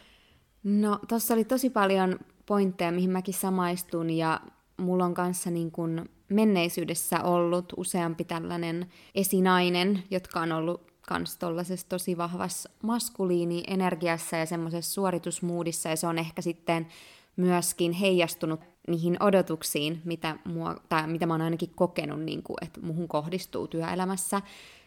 No, 0.64 1.00
tuossa 1.08 1.34
oli 1.34 1.44
tosi 1.44 1.70
paljon 1.70 2.20
pointteja, 2.46 2.92
mihin 2.92 3.10
mäkin 3.10 3.34
samaistun, 3.34 4.10
ja 4.10 4.42
mulla 4.78 5.06
on 5.06 5.14
kanssa 5.14 5.52
niin 5.52 5.72
kuin 5.72 6.10
menneisyydessä 6.30 7.22
ollut 7.22 7.74
useampi 7.78 8.24
tällainen 8.24 8.92
esinainen, 9.16 10.04
jotka 10.12 10.40
on 10.40 10.52
ollut 10.52 10.95
kans 11.08 11.38
tollaisessa 11.38 11.90
tosi 11.90 12.18
vahvassa 12.18 12.70
maskuliini-energiassa 12.84 14.38
ja 14.38 14.46
semmoisessa 14.46 14.94
suoritusmuudissa, 14.94 15.90
ja 15.90 15.96
se 15.96 16.08
on 16.08 16.18
ehkä 16.18 16.42
sitten 16.42 16.88
myöskin 17.36 17.92
heijastunut 17.92 18.60
niihin 18.88 19.24
odotuksiin, 19.24 20.02
mitä, 20.06 20.38
mua, 20.46 20.76
tai 20.90 21.08
mitä 21.08 21.26
mä 21.26 21.34
oon 21.34 21.42
ainakin 21.42 21.72
kokenut, 21.76 22.22
niin 22.22 22.44
kuin, 22.44 22.58
että 22.62 22.82
muhun 22.82 23.08
kohdistuu 23.08 23.68
työelämässä. 23.68 24.42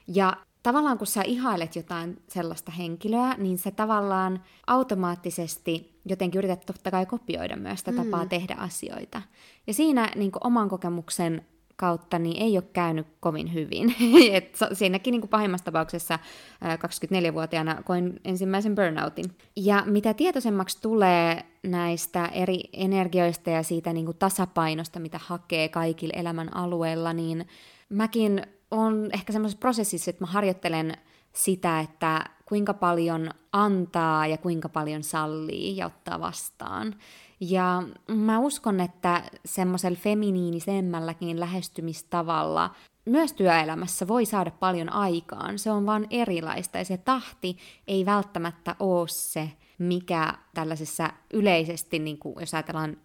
Ja 0.09 0.37
tavallaan 0.63 0.99
kun 0.99 1.07
sä 1.07 1.23
ihailet 1.23 1.77
jotain 1.77 2.23
sellaista 2.29 2.73
henkilöä, 2.73 3.35
niin 3.39 3.59
se 3.59 3.71
tavallaan 3.71 4.45
automaattisesti 4.67 6.01
jotenkin 6.05 6.39
yrität 6.39 6.67
totta 6.67 6.91
kai 6.91 7.07
kopioida 7.07 7.57
myös 7.57 7.79
sitä 7.79 7.93
tapaa 7.93 8.23
mm. 8.23 8.29
tehdä 8.29 8.55
asioita. 8.55 9.23
Ja 9.67 9.75
siinä 9.75 10.11
niin 10.15 10.33
oman 10.45 10.69
kokemuksen 10.69 11.47
kautta 11.79 12.19
niin 12.19 12.43
ei 12.43 12.57
ole 12.57 12.65
käynyt 12.73 13.07
kovin 13.21 13.55
hyvin. 13.55 13.95
Et 14.33 14.59
siinäkin 14.73 15.13
niin 15.13 15.21
kuin 15.21 15.31
pahimmassa 15.31 15.65
tapauksessa 15.65 16.19
24-vuotiaana 16.65 17.83
koin 17.83 18.21
ensimmäisen 18.25 18.75
burnoutin. 18.75 19.25
Ja 19.57 19.83
mitä 19.87 20.15
tietoisemmaksi 20.15 20.79
tulee 20.83 21.45
näistä 21.63 22.27
eri 22.27 22.61
energioista 22.73 23.51
ja 23.51 23.63
siitä 23.63 23.93
niin 23.93 24.07
kuin 24.07 24.19
tasapainosta, 24.19 25.01
mitä 25.01 25.21
hakee 25.23 25.69
kaikilla 25.69 26.15
elämän 26.17 26.57
alueilla, 26.57 27.13
niin 27.13 27.47
mäkin 27.89 28.43
on 28.71 29.11
ehkä 29.13 29.33
semmoisessa 29.33 29.61
prosessissa, 29.61 30.11
että 30.11 30.25
mä 30.25 30.31
harjoittelen 30.31 30.93
sitä, 31.33 31.81
että 31.81 32.25
kuinka 32.45 32.75
paljon 32.75 33.31
antaa 33.53 34.27
ja 34.27 34.39
kuinka 34.39 34.69
paljon 34.69 35.03
sallii 35.03 35.77
ja 35.77 35.87
ottaa 35.87 36.21
vastaan. 36.21 36.95
Ja 37.41 37.83
mä 38.09 38.39
uskon, 38.39 38.81
että 38.81 39.23
semmoisella 39.45 39.99
feminiinisemmälläkin 40.03 41.41
lähestymistavalla 41.41 42.75
myös 43.05 43.33
työelämässä 43.33 44.09
voi 44.09 44.27
saada 44.27 44.51
paljon 44.51 44.93
aikaan. 44.93 45.59
Se 45.59 45.71
on 45.71 45.87
vaan 45.87 46.07
erilaista 46.11 46.79
ja 46.79 46.85
se 46.85 46.97
tahti 46.97 47.57
ei 47.87 48.07
välttämättä 48.07 48.77
ole 48.81 49.09
se, 49.09 49.51
mikä 49.79 50.35
tällaisessa 50.55 51.11
yleisesti, 51.33 51.99
niin 51.99 52.19
kuin 52.19 52.37
jos 52.41 52.55
ajatellaan 52.55 52.97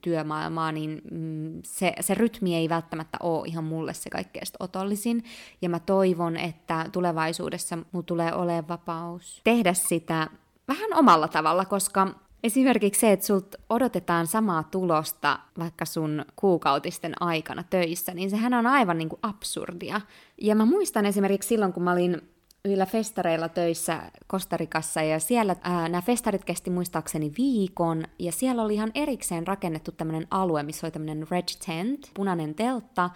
työmaailmaa, 0.00 0.72
niin 0.72 1.02
mm, 1.10 1.60
se, 1.64 1.92
se 2.00 2.14
rytmi 2.14 2.56
ei 2.56 2.68
välttämättä 2.68 3.18
ole 3.22 3.48
ihan 3.48 3.64
mulle 3.64 3.94
se 3.94 4.10
kaikkein 4.10 4.46
otollisin. 4.60 5.24
Ja 5.62 5.68
mä 5.68 5.80
toivon, 5.80 6.36
että 6.36 6.86
tulevaisuudessa 6.92 7.78
mulla 7.92 8.06
tulee 8.06 8.34
olemaan 8.34 8.68
vapaus 8.68 9.40
tehdä 9.44 9.74
sitä 9.74 10.30
vähän 10.68 10.94
omalla 10.94 11.28
tavalla, 11.28 11.64
koska 11.64 12.25
Esimerkiksi 12.46 13.00
se, 13.00 13.12
että 13.12 13.26
sulta 13.26 13.58
odotetaan 13.70 14.26
samaa 14.26 14.62
tulosta 14.62 15.38
vaikka 15.58 15.84
sun 15.84 16.24
kuukautisten 16.36 17.22
aikana 17.22 17.62
töissä, 17.62 18.14
niin 18.14 18.30
sehän 18.30 18.54
on 18.54 18.66
aivan 18.66 18.98
niin 18.98 19.08
kuin 19.08 19.18
absurdia. 19.22 20.00
Ja 20.40 20.54
mä 20.54 20.64
muistan 20.64 21.06
esimerkiksi 21.06 21.48
silloin, 21.48 21.72
kun 21.72 21.82
mä 21.82 21.92
olin 21.92 22.20
yllä 22.64 22.86
festareilla 22.86 23.48
töissä 23.48 24.02
Kostarikassa 24.26 25.02
ja 25.02 25.20
siellä 25.20 25.56
ää, 25.62 25.88
nämä 25.88 26.02
festarit 26.02 26.44
kesti 26.44 26.70
muistaakseni 26.70 27.32
viikon 27.38 28.04
ja 28.18 28.32
siellä 28.32 28.62
oli 28.62 28.74
ihan 28.74 28.90
erikseen 28.94 29.46
rakennettu 29.46 29.92
tämmöinen 29.92 30.26
alue, 30.30 30.62
missä 30.62 30.86
oli 30.86 30.92
tämmöinen 30.92 31.26
red 31.30 31.48
tent, 31.66 32.10
punainen 32.14 32.54
teltta, 32.54 33.10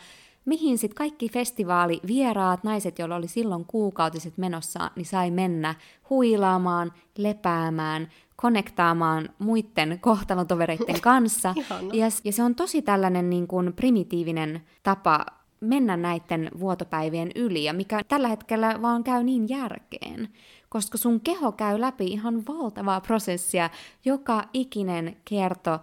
mihin 0.45 0.79
sitten 0.79 0.97
kaikki 0.97 1.29
festivaali 1.29 2.01
vieraat 2.07 2.65
naiset, 2.65 2.99
joilla 2.99 3.17
oli 3.17 3.29
silloin 3.29 3.65
kuukautiset 3.65 4.39
menossa, 4.39 4.91
niin 4.97 5.07
sai 5.07 5.31
mennä 5.31 5.75
huilaamaan, 6.11 6.93
lepäämään, 7.19 8.09
konektaamaan 8.43 9.29
muiden 9.39 9.99
kohtalotovereiden 10.01 11.01
kanssa. 11.11 11.55
ja, 11.93 12.07
ja 12.25 12.33
se 12.33 12.43
on 12.43 12.55
tosi 12.55 12.83
tällainen 12.83 13.31
niin 13.31 13.47
kuin 13.47 13.73
primitiivinen 13.73 14.63
tapa 14.83 15.27
mennä 15.61 15.97
näiden 15.97 16.51
vuotopäivien 16.61 17.31
yli, 17.35 17.65
ja 17.65 17.73
mikä 17.73 18.01
tällä 18.09 18.29
hetkellä 18.29 18.83
vaan 18.83 19.05
käy 19.05 19.23
niin 19.23 19.49
järkeen, 19.49 20.29
koska 20.69 20.99
sun 20.99 21.21
keho 21.21 21.53
käy 21.53 21.81
läpi 21.81 22.07
ihan 22.07 22.43
valtavaa 22.47 23.01
prosessia, 23.01 23.71
joka 24.05 24.45
ikinen 24.53 25.17
kerto 25.25 25.81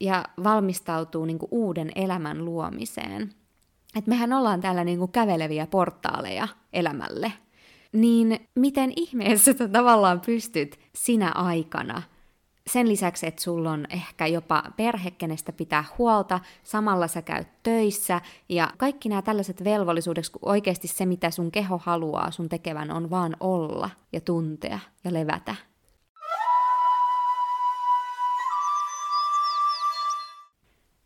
ja 0.00 0.24
valmistautuu 0.44 1.24
niin 1.24 1.38
kuin 1.38 1.48
uuden 1.52 1.92
elämän 1.94 2.44
luomiseen. 2.44 3.32
Et 3.96 4.06
mehän 4.06 4.32
ollaan 4.32 4.60
täällä 4.60 4.84
niin 4.84 4.98
kuin 4.98 5.12
käveleviä 5.12 5.66
portaaleja 5.66 6.48
elämälle 6.72 7.32
niin 7.92 8.48
miten 8.54 8.92
ihmeessä 8.96 9.52
sä 9.58 9.68
tavallaan 9.68 10.20
pystyt 10.20 10.78
sinä 10.94 11.32
aikana 11.32 12.02
sen 12.70 12.88
lisäksi, 12.88 13.26
että 13.26 13.42
sulla 13.42 13.70
on 13.70 13.86
ehkä 13.90 14.26
jopa 14.26 14.62
perhe, 14.76 15.10
kenestä 15.10 15.52
pitää 15.52 15.84
huolta, 15.98 16.40
samalla 16.62 17.08
sä 17.08 17.22
käyt 17.22 17.48
töissä 17.62 18.20
ja 18.48 18.70
kaikki 18.76 19.08
nämä 19.08 19.22
tällaiset 19.22 19.64
velvollisuudet, 19.64 20.28
kun 20.28 20.50
oikeasti 20.50 20.88
se, 20.88 21.06
mitä 21.06 21.30
sun 21.30 21.50
keho 21.50 21.80
haluaa 21.84 22.30
sun 22.30 22.48
tekevän, 22.48 22.90
on 22.90 23.10
vaan 23.10 23.36
olla 23.40 23.90
ja 24.12 24.20
tuntea 24.20 24.78
ja 25.04 25.12
levätä. 25.12 25.54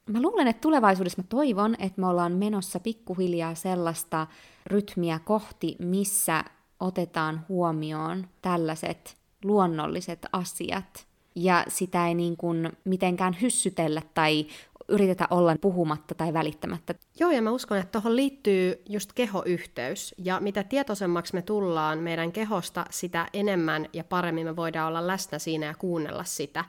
Mä 0.07 0.23
luulen, 0.23 0.49
että 0.49 0.61
tulevaisuudessa 0.61 1.23
mä 1.23 1.27
toivon, 1.29 1.77
että 1.79 2.01
me 2.01 2.07
ollaan 2.07 2.33
menossa 2.33 2.81
pikkuhiljaa 2.81 3.55
sellaista 3.55 4.27
rytmiä 4.66 5.19
kohti, 5.19 5.77
missä 5.79 6.45
otetaan 6.81 7.47
huomioon 7.49 8.27
tällaiset 8.43 9.16
luonnolliset 9.45 10.27
asiat 10.33 11.07
ja 11.35 11.64
sitä 11.69 12.09
ei 12.09 12.14
niin 12.14 12.37
kuin 12.37 12.73
mitenkään 12.85 13.37
hyssytellä 13.40 14.03
tai 14.14 14.47
yritetä 14.88 15.27
olla 15.31 15.57
puhumatta 15.61 16.14
tai 16.14 16.33
välittämättä. 16.33 16.95
Joo, 17.21 17.31
ja 17.31 17.43
mä 17.43 17.51
uskon, 17.51 17.79
että 17.79 17.93
tuohon 17.93 18.16
liittyy 18.16 18.83
just 18.88 19.12
kehoyhteys. 19.12 20.14
Ja 20.19 20.40
mitä 20.40 20.64
tietoisemmaksi 20.64 21.35
me 21.35 21.43
tullaan 21.43 21.99
meidän 21.99 22.33
kehosta, 22.33 22.87
sitä 22.90 23.27
enemmän 23.33 23.87
ja 23.93 24.05
paremmin 24.05 24.47
me 24.47 24.57
voidaan 24.57 24.88
olla 24.88 25.07
läsnä 25.07 25.38
siinä 25.38 25.66
ja 25.66 25.75
kuunnella 25.75 26.25
sitä. 26.25 26.64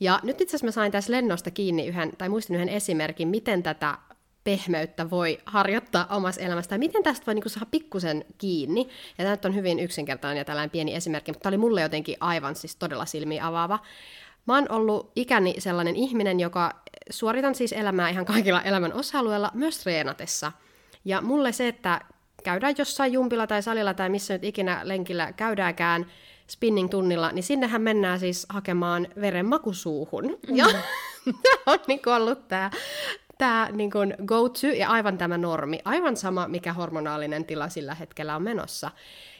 Ja 0.00 0.20
nyt 0.22 0.40
itse 0.40 0.50
asiassa 0.50 0.66
mä 0.66 0.70
sain 0.70 0.92
tässä 0.92 1.12
lennosta 1.12 1.50
kiinni 1.50 1.86
yhden, 1.86 2.12
tai 2.18 2.28
muistin 2.28 2.56
yhden 2.56 2.68
esimerkin, 2.68 3.28
miten 3.28 3.62
tätä 3.62 3.98
pehmeyttä 4.44 5.10
voi 5.10 5.38
harjoittaa 5.46 6.06
omassa 6.10 6.40
elämässä, 6.40 6.78
miten 6.78 7.02
tästä 7.02 7.26
voi 7.26 7.34
niinku 7.34 7.48
saada 7.48 7.66
pikkusen 7.70 8.24
kiinni. 8.38 8.88
Ja 9.18 9.24
tämä 9.24 9.36
on 9.44 9.54
hyvin 9.54 9.80
yksinkertainen 9.80 10.40
ja 10.40 10.44
tällainen 10.44 10.70
pieni 10.70 10.94
esimerkki, 10.94 11.32
mutta 11.32 11.42
tämä 11.42 11.50
oli 11.50 11.58
mulle 11.58 11.82
jotenkin 11.82 12.16
aivan 12.20 12.54
siis 12.54 12.76
todella 12.76 13.06
silmiä 13.06 13.46
avaava. 13.46 13.78
Mä 14.46 14.54
oon 14.54 14.66
ollut 14.70 15.12
ikäni 15.16 15.54
sellainen 15.58 15.96
ihminen, 15.96 16.40
joka 16.40 16.82
suoritan 17.10 17.54
siis 17.54 17.72
elämää 17.72 18.08
ihan 18.08 18.24
kaikilla 18.24 18.62
elämän 18.62 18.92
osa-alueilla, 18.92 19.50
myös 19.54 19.78
treenatessa. 19.78 20.52
Ja 21.04 21.20
mulle 21.20 21.52
se, 21.52 21.68
että 21.68 22.00
käydään 22.44 22.74
jossain 22.78 23.12
jumpilla 23.12 23.46
tai 23.46 23.62
salilla 23.62 23.94
tai 23.94 24.08
missä 24.08 24.34
nyt 24.34 24.44
ikinä 24.44 24.80
lenkillä 24.84 25.32
käydäänkään 25.32 26.06
spinning-tunnilla, 26.48 27.32
niin 27.32 27.42
sinnehän 27.42 27.82
mennään 27.82 28.20
siis 28.20 28.46
hakemaan 28.48 29.08
veren 29.20 29.46
makusuuhun. 29.46 30.24
Mm. 30.48 30.56
Ja 30.56 30.66
tämä 31.42 31.74
on 31.74 31.78
niin 31.86 32.00
ollut 32.06 32.48
tämä 32.48 32.70
tämä 33.40 33.68
niin 33.72 33.90
kuin 33.90 34.14
go-to 34.24 34.66
ja 34.66 34.88
aivan 34.88 35.18
tämä 35.18 35.38
normi, 35.38 35.78
aivan 35.84 36.16
sama, 36.16 36.48
mikä 36.48 36.72
hormonaalinen 36.72 37.44
tila 37.44 37.68
sillä 37.68 37.94
hetkellä 37.94 38.36
on 38.36 38.42
menossa. 38.42 38.90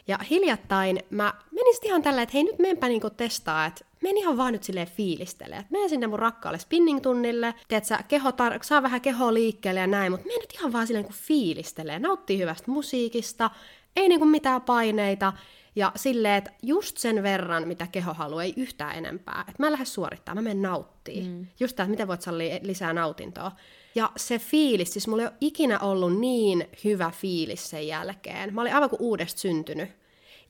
Ja 0.09 0.19
hiljattain 0.31 1.03
mä 1.11 1.35
menin 1.51 1.75
ihan 1.83 2.03
tällä, 2.03 2.23
että 2.23 2.33
hei 2.35 2.45
nyt 2.45 2.59
menpä 2.59 2.89
niin 2.89 3.01
testaa, 3.17 3.67
että 3.67 3.85
menen 4.03 4.17
ihan 4.17 4.37
vaan 4.37 4.53
nyt 4.53 4.63
silleen 4.63 4.87
fiilistelee. 4.87 5.65
Menen 5.71 5.89
sinne 5.89 6.07
mun 6.07 6.19
rakkaalle 6.19 6.59
spinning-tunnille, 6.59 7.55
teet 7.69 7.85
sä, 7.85 7.99
keho 8.09 8.31
tar- 8.31 8.59
saa 8.63 8.83
vähän 8.83 9.01
kehoa 9.01 9.35
liikkeelle 9.35 9.81
ja 9.81 9.87
näin, 9.87 10.13
mutta 10.13 10.27
menen 10.27 10.41
nyt 10.41 10.55
ihan 10.55 10.73
vaan 10.73 10.87
silleen 10.87 11.05
kuin 11.05 11.17
fiilistelee, 11.17 11.99
nauttii 11.99 12.39
hyvästä 12.39 12.71
musiikista, 12.71 13.51
ei 13.97 14.09
niinku 14.09 14.27
mitään 14.27 14.63
paineita, 14.63 15.33
ja 15.77 15.93
silleen, 15.97 16.35
että 16.35 16.51
just 16.63 16.97
sen 16.97 17.23
verran, 17.23 17.69
mitä 17.69 17.87
keho 17.87 18.15
haluaa, 18.15 18.43
ei 18.43 18.55
yhtään 18.57 18.97
enempää. 18.97 19.41
Että 19.41 19.63
mä 19.63 19.67
en 19.67 19.73
lähde 19.73 19.85
suorittaa, 19.85 20.35
mä 20.35 20.43
menen 20.43 20.63
nauttii. 20.63 21.29
Mm. 21.29 21.47
Just 21.61 21.77
tämä, 21.77 21.85
että 21.85 21.91
miten 21.91 22.09
voit 22.09 22.23
sallia 22.23 22.59
lisää 22.63 22.93
nautintoa. 22.93 23.53
Ja 23.95 24.11
se 24.17 24.39
fiilis, 24.39 24.93
siis 24.93 25.09
mulla 25.09 25.23
ei 25.23 25.29
ole 25.29 25.37
ikinä 25.41 25.79
ollut 25.79 26.19
niin 26.19 26.69
hyvä 26.85 27.11
fiilis 27.11 27.71
sen 27.71 27.87
jälkeen. 27.87 28.55
Mä 28.55 28.61
olin 28.61 28.75
aivan 28.75 28.91
kuin 28.91 29.03
uudesta 29.03 29.41
syntynyt. 29.41 29.89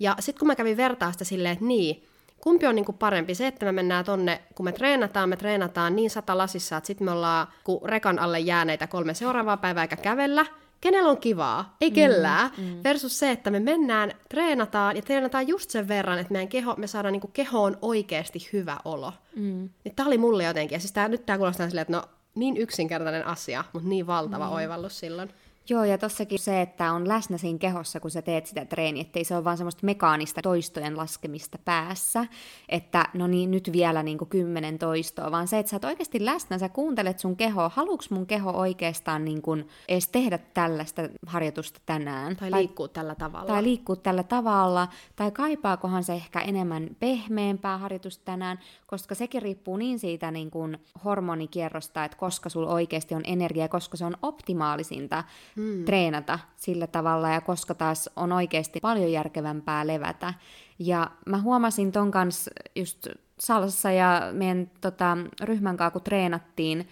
Ja 0.00 0.16
sitten 0.20 0.38
kun 0.38 0.48
mä 0.48 0.56
kävin 0.56 0.76
vertaa 0.76 1.12
sitä 1.12 1.24
silleen, 1.24 1.52
että 1.52 1.64
niin, 1.64 2.04
kumpi 2.40 2.66
on 2.66 2.74
niinku 2.74 2.92
parempi? 2.92 3.34
Se, 3.34 3.46
että 3.46 3.66
me 3.66 3.72
mennään 3.72 4.04
tonne, 4.04 4.40
kun 4.54 4.64
me 4.64 4.72
treenataan, 4.72 5.28
me 5.28 5.36
treenataan 5.36 5.96
niin 5.96 6.10
sata 6.10 6.38
lasissa, 6.38 6.76
että 6.76 6.86
sitten 6.86 7.04
me 7.04 7.10
ollaan 7.10 7.46
kun 7.64 7.80
rekan 7.84 8.18
alle 8.18 8.40
jääneitä 8.40 8.86
kolme 8.86 9.14
seuraavaa 9.14 9.56
päivää 9.56 9.84
eikä 9.84 9.96
kävellä, 9.96 10.46
kenellä 10.80 11.10
on 11.10 11.18
kivaa, 11.18 11.76
ei 11.80 11.90
kellään, 11.90 12.50
mm, 12.58 12.64
mm. 12.64 12.80
versus 12.84 13.18
se, 13.18 13.30
että 13.30 13.50
me 13.50 13.60
mennään, 13.60 14.12
treenataan 14.28 14.96
ja 14.96 15.02
treenataan 15.02 15.48
just 15.48 15.70
sen 15.70 15.88
verran, 15.88 16.18
että 16.18 16.32
meidän 16.32 16.48
keho, 16.48 16.74
me 16.76 16.86
saadaan 16.86 17.12
niinku 17.12 17.30
kehoon 17.32 17.78
oikeasti 17.82 18.48
hyvä 18.52 18.76
olo. 18.84 19.12
Mm. 19.36 19.70
Niin 19.84 19.94
tää 19.96 20.06
oli 20.06 20.18
mulle 20.18 20.44
jotenkin, 20.44 20.76
ja 20.76 20.80
siis 20.80 20.92
tää, 20.92 21.08
nyt 21.08 21.26
tää 21.26 21.38
kuulostaa 21.38 21.68
silleen, 21.68 21.82
että 21.82 21.96
no 21.96 22.02
niin 22.34 22.56
yksinkertainen 22.56 23.26
asia, 23.26 23.64
mutta 23.72 23.88
niin 23.88 24.06
valtava 24.06 24.46
mm. 24.46 24.52
oivallus 24.52 24.98
silloin. 24.98 25.30
Joo, 25.70 25.84
ja 25.84 25.98
tossakin 25.98 26.38
se, 26.38 26.60
että 26.60 26.92
on 26.92 27.08
läsnä 27.08 27.38
siinä 27.38 27.58
kehossa, 27.58 28.00
kun 28.00 28.10
sä 28.10 28.22
teet 28.22 28.46
sitä 28.46 28.64
treeniä, 28.64 29.00
ettei 29.00 29.24
se 29.24 29.34
ole 29.34 29.44
vaan 29.44 29.56
semmoista 29.56 29.86
mekaanista 29.86 30.42
toistojen 30.42 30.96
laskemista 30.96 31.58
päässä, 31.64 32.26
että 32.68 33.06
no 33.14 33.26
niin, 33.26 33.50
nyt 33.50 33.72
vielä 33.72 34.02
niin 34.02 34.18
kuin 34.18 34.28
kymmenen 34.28 34.78
toistoa, 34.78 35.30
vaan 35.30 35.48
se, 35.48 35.58
että 35.58 35.70
sä 35.70 35.76
oot 35.76 35.84
oikeasti 35.84 36.24
läsnä, 36.24 36.58
sä 36.58 36.68
kuuntelet 36.68 37.18
sun 37.18 37.36
kehoa, 37.36 37.70
haluuks 37.74 38.10
mun 38.10 38.26
keho 38.26 38.50
oikeastaan 38.50 39.24
niin 39.24 39.42
kuin 39.42 39.68
edes 39.88 40.08
tehdä 40.08 40.38
tällaista 40.38 41.02
harjoitusta 41.26 41.80
tänään? 41.86 42.36
Tai 42.36 42.52
liikkuu 42.52 42.88
tai, 42.88 42.94
tällä 42.94 43.14
tavalla. 43.14 43.46
Tai 43.46 43.62
liikkuu 43.62 43.96
tällä 43.96 44.22
tavalla, 44.22 44.88
tai 45.16 45.30
kaipaakohan 45.30 46.04
se 46.04 46.12
ehkä 46.12 46.40
enemmän 46.40 46.96
pehmeämpää 47.00 47.78
harjoitusta 47.78 48.24
tänään, 48.24 48.58
koska 48.86 49.14
sekin 49.14 49.42
riippuu 49.42 49.76
niin 49.76 49.98
siitä 49.98 50.30
niin 50.30 50.50
kuin 50.50 50.78
hormonikierrosta, 51.04 52.04
että 52.04 52.16
koska 52.16 52.48
sulla 52.48 52.70
oikeasti 52.70 53.14
on 53.14 53.22
energia, 53.24 53.68
koska 53.68 53.96
se 53.96 54.04
on 54.04 54.16
optimaalisinta 54.22 55.24
hmm. 55.60 55.84
treenata 55.84 56.38
sillä 56.56 56.86
tavalla 56.86 57.30
ja 57.30 57.40
koska 57.40 57.74
taas 57.74 58.10
on 58.16 58.32
oikeasti 58.32 58.80
paljon 58.80 59.12
järkevämpää 59.12 59.86
levätä. 59.86 60.34
Ja 60.78 61.10
mä 61.26 61.38
huomasin 61.38 61.92
ton 61.92 62.10
kanssa 62.10 62.50
just 62.76 63.08
salassa 63.38 63.90
ja 63.90 64.22
meidän 64.32 64.70
tota, 64.80 65.16
ryhmän 65.42 65.76
kanssa, 65.76 65.92
kun 65.92 66.02
treenattiin, 66.02 66.88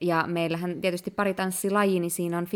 ja 0.00 0.24
meillähän 0.26 0.80
tietysti 0.80 1.10
pari 1.10 1.34
tanssilaji, 1.34 2.00
niin 2.00 2.10
siinä 2.10 2.38
on 2.38 2.46
50-50 2.46 2.48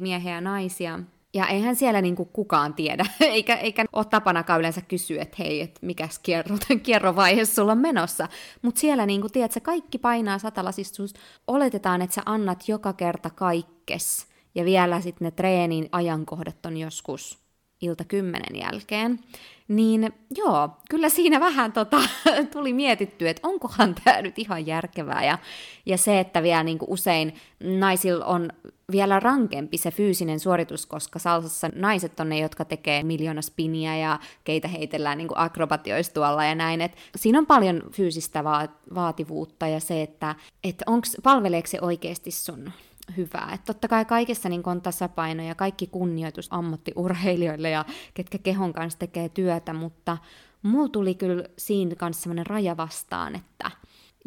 miehiä 0.00 0.34
ja 0.34 0.40
naisia, 0.40 1.00
ja 1.34 1.46
eihän 1.46 1.76
siellä 1.76 2.02
niinku 2.02 2.24
kukaan 2.24 2.74
tiedä, 2.74 3.06
eikä, 3.20 3.56
eikä 3.56 3.84
ole 3.92 4.04
tapanakaan 4.04 4.60
yleensä 4.60 4.80
kysyä, 4.80 5.22
että 5.22 5.36
hei, 5.38 5.60
et 5.60 5.78
mikäs 5.82 6.18
kierro, 6.18 6.56
kierrovaihe 6.82 7.44
sulla 7.44 7.72
on 7.72 7.78
menossa. 7.78 8.28
Mutta 8.62 8.80
siellä 8.80 9.06
niinku, 9.06 9.28
tiedät, 9.28 9.52
se 9.52 9.60
kaikki 9.60 9.98
painaa 9.98 10.38
satalasista, 10.38 11.02
oletetaan, 11.46 12.02
että 12.02 12.14
sä 12.14 12.22
annat 12.26 12.68
joka 12.68 12.92
kerta 12.92 13.30
kaikkes. 13.30 14.33
Ja 14.54 14.64
vielä 14.64 15.00
sitten 15.00 15.24
ne 15.24 15.30
treenin 15.30 15.88
ajankohdat 15.92 16.66
on 16.66 16.76
joskus 16.76 17.44
ilta 17.80 18.04
kymmenen 18.04 18.56
jälkeen. 18.60 19.20
Niin 19.68 20.12
joo, 20.36 20.70
kyllä 20.90 21.08
siinä 21.08 21.40
vähän 21.40 21.72
tota, 21.72 22.00
tuli 22.52 22.72
mietitty, 22.72 23.28
että 23.28 23.48
onkohan 23.48 23.94
tämä 24.04 24.22
nyt 24.22 24.38
ihan 24.38 24.66
järkevää. 24.66 25.24
Ja, 25.24 25.38
ja 25.86 25.98
se, 25.98 26.20
että 26.20 26.42
vielä 26.42 26.64
niin 26.64 26.78
usein 26.86 27.34
naisilla 27.78 28.24
on 28.24 28.50
vielä 28.92 29.20
rankempi 29.20 29.78
se 29.78 29.90
fyysinen 29.90 30.40
suoritus, 30.40 30.86
koska 30.86 31.18
salsassa 31.18 31.70
naiset 31.74 32.20
on 32.20 32.28
ne, 32.28 32.38
jotka 32.38 32.64
tekee 32.64 33.02
miljoona 33.02 33.42
spiniä 33.42 33.96
ja 33.96 34.18
keitä 34.44 34.68
heitellään 34.68 35.18
niin 35.18 35.28
akrobatioistualla 35.34 36.44
ja 36.44 36.54
näin. 36.54 36.80
Et 36.80 36.96
siinä 37.16 37.38
on 37.38 37.46
paljon 37.46 37.82
fyysistä 37.92 38.44
va- 38.44 38.68
vaativuutta 38.94 39.66
ja 39.66 39.80
se, 39.80 40.02
että 40.02 40.34
et 40.64 40.82
onks, 40.86 41.16
palveleeko 41.22 41.66
se 41.66 41.78
oikeasti 41.80 42.30
sun 42.30 42.72
hyvää. 43.16 43.50
Että 43.54 43.64
totta 43.64 43.88
kai 43.88 44.04
kaikessa 44.04 44.48
niin 44.48 44.62
on 44.68 44.82
tasapaino 44.82 45.42
ja 45.42 45.54
kaikki 45.54 45.86
kunnioitus 45.86 46.48
ammattiurheilijoille 46.50 47.70
ja 47.70 47.84
ketkä 48.14 48.38
kehon 48.38 48.72
kanssa 48.72 48.98
tekee 48.98 49.28
työtä, 49.28 49.72
mutta 49.72 50.18
mulla 50.62 50.88
tuli 50.88 51.14
kyllä 51.14 51.44
siinä 51.58 51.94
kanssa 51.94 52.22
sellainen 52.22 52.46
raja 52.46 52.76
vastaan, 52.76 53.34
että 53.34 53.70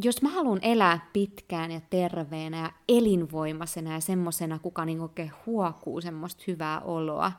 jos 0.04 0.22
mä 0.22 0.30
haluan 0.30 0.60
elää 0.62 1.10
pitkään 1.14 1.72
ja 1.72 1.82
terveenä 1.90 2.58
ja 2.58 2.72
elinvoimaisena 2.88 3.94
ja 3.94 4.00
semmosena, 4.00 4.60
kuka 4.60 4.86
niin 4.86 5.02
oikein 5.02 5.32
huokuu 5.46 6.02
semmoista 6.02 6.44
hyvää 6.48 6.80
oloa, 6.80 7.32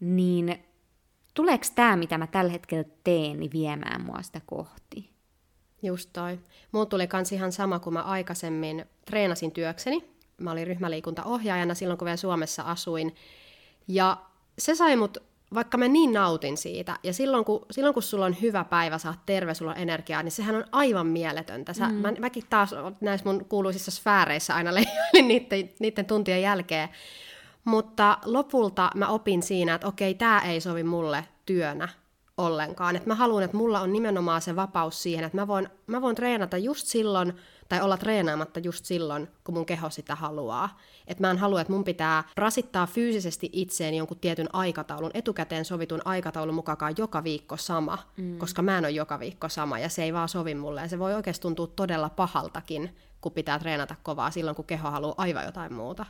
niin 0.00 0.64
tuleeko 1.34 1.64
tämä, 1.74 1.96
mitä 1.96 2.18
mä 2.18 2.26
tällä 2.26 2.52
hetkellä 2.52 2.84
teen, 3.04 3.40
niin 3.40 3.52
viemään 3.52 4.04
mua 4.04 4.22
sitä 4.22 4.40
kohti? 4.46 5.10
Just 5.82 6.10
toi. 6.12 6.40
Mulla 6.72 6.86
tuli 6.86 7.06
kans 7.06 7.32
ihan 7.32 7.52
sama, 7.52 7.78
kun 7.78 7.92
mä 7.92 8.02
aikaisemmin 8.02 8.84
treenasin 9.06 9.52
työkseni. 9.52 10.13
Mä 10.40 10.50
olin 10.50 10.66
ryhmäliikuntaohjaajana 10.66 11.74
silloin, 11.74 11.98
kun 11.98 12.06
vielä 12.06 12.16
Suomessa 12.16 12.62
asuin. 12.62 13.14
Ja 13.88 14.16
se 14.58 14.74
sai 14.74 14.96
mut 14.96 15.18
vaikka 15.54 15.78
mä 15.78 15.88
niin 15.88 16.12
nautin 16.12 16.56
siitä, 16.56 16.96
ja 17.02 17.12
silloin 17.12 17.44
kun, 17.44 17.66
silloin 17.70 17.94
kun 17.94 18.02
sulla 18.02 18.24
on 18.24 18.36
hyvä 18.40 18.64
päivä, 18.64 18.98
sä 18.98 19.08
oot 19.08 19.26
terve, 19.26 19.54
sulla 19.54 19.70
on 19.70 19.78
energiaa, 19.78 20.22
niin 20.22 20.32
sehän 20.32 20.54
on 20.54 20.64
aivan 20.72 21.06
mieletöntä. 21.06 21.72
Sä, 21.72 21.88
mm. 21.88 21.94
mä, 21.94 22.12
mäkin 22.18 22.42
taas 22.50 22.74
näissä 23.00 23.30
mun 23.30 23.44
kuuluisissa 23.44 23.90
sfääreissä 23.90 24.54
aina 24.54 24.74
leijoilin 24.74 25.28
niiden, 25.28 25.70
niiden 25.80 26.06
tuntien 26.06 26.42
jälkeen. 26.42 26.88
Mutta 27.64 28.18
lopulta 28.24 28.90
mä 28.94 29.08
opin 29.08 29.42
siinä, 29.42 29.74
että 29.74 29.86
okei, 29.86 30.14
tämä 30.14 30.40
ei 30.40 30.60
sovi 30.60 30.82
mulle 30.82 31.24
työnä 31.46 31.88
ollenkaan. 32.36 32.96
Että 32.96 33.08
mä 33.08 33.14
haluan, 33.14 33.42
että 33.42 33.56
mulla 33.56 33.80
on 33.80 33.92
nimenomaan 33.92 34.40
se 34.40 34.56
vapaus 34.56 35.02
siihen, 35.02 35.24
että 35.24 35.38
mä 35.38 35.46
voin, 35.46 35.68
mä 35.86 36.02
voin 36.02 36.16
treenata 36.16 36.58
just 36.58 36.86
silloin, 36.86 37.32
tai 37.68 37.80
olla 37.80 37.96
treenaamatta 37.96 38.60
just 38.60 38.84
silloin, 38.84 39.28
kun 39.44 39.54
mun 39.54 39.66
keho 39.66 39.90
sitä 39.90 40.14
haluaa. 40.14 40.78
Että 41.06 41.22
mä 41.22 41.30
en 41.30 41.38
halua, 41.38 41.60
että 41.60 41.72
mun 41.72 41.84
pitää 41.84 42.24
rasittaa 42.36 42.86
fyysisesti 42.86 43.50
itseeni 43.52 43.96
jonkun 43.96 44.18
tietyn 44.18 44.48
aikataulun, 44.52 45.10
etukäteen 45.14 45.64
sovitun 45.64 46.02
aikataulun 46.04 46.54
mukaan 46.54 46.94
joka 46.98 47.24
viikko 47.24 47.56
sama, 47.56 47.98
mm. 48.16 48.38
koska 48.38 48.62
mä 48.62 48.78
en 48.78 48.84
ole 48.84 48.90
joka 48.90 49.18
viikko 49.20 49.48
sama, 49.48 49.78
ja 49.78 49.88
se 49.88 50.02
ei 50.02 50.12
vaan 50.12 50.28
sovi 50.28 50.54
mulle. 50.54 50.80
Ja 50.80 50.88
se 50.88 50.98
voi 50.98 51.14
oikeasti 51.14 51.42
tuntua 51.42 51.66
todella 51.66 52.10
pahaltakin, 52.10 52.96
kun 53.20 53.32
pitää 53.32 53.58
treenata 53.58 53.94
kovaa 54.02 54.30
silloin, 54.30 54.56
kun 54.56 54.64
keho 54.64 54.90
haluaa 54.90 55.14
aivan 55.16 55.44
jotain 55.44 55.72
muuta. 55.72 56.06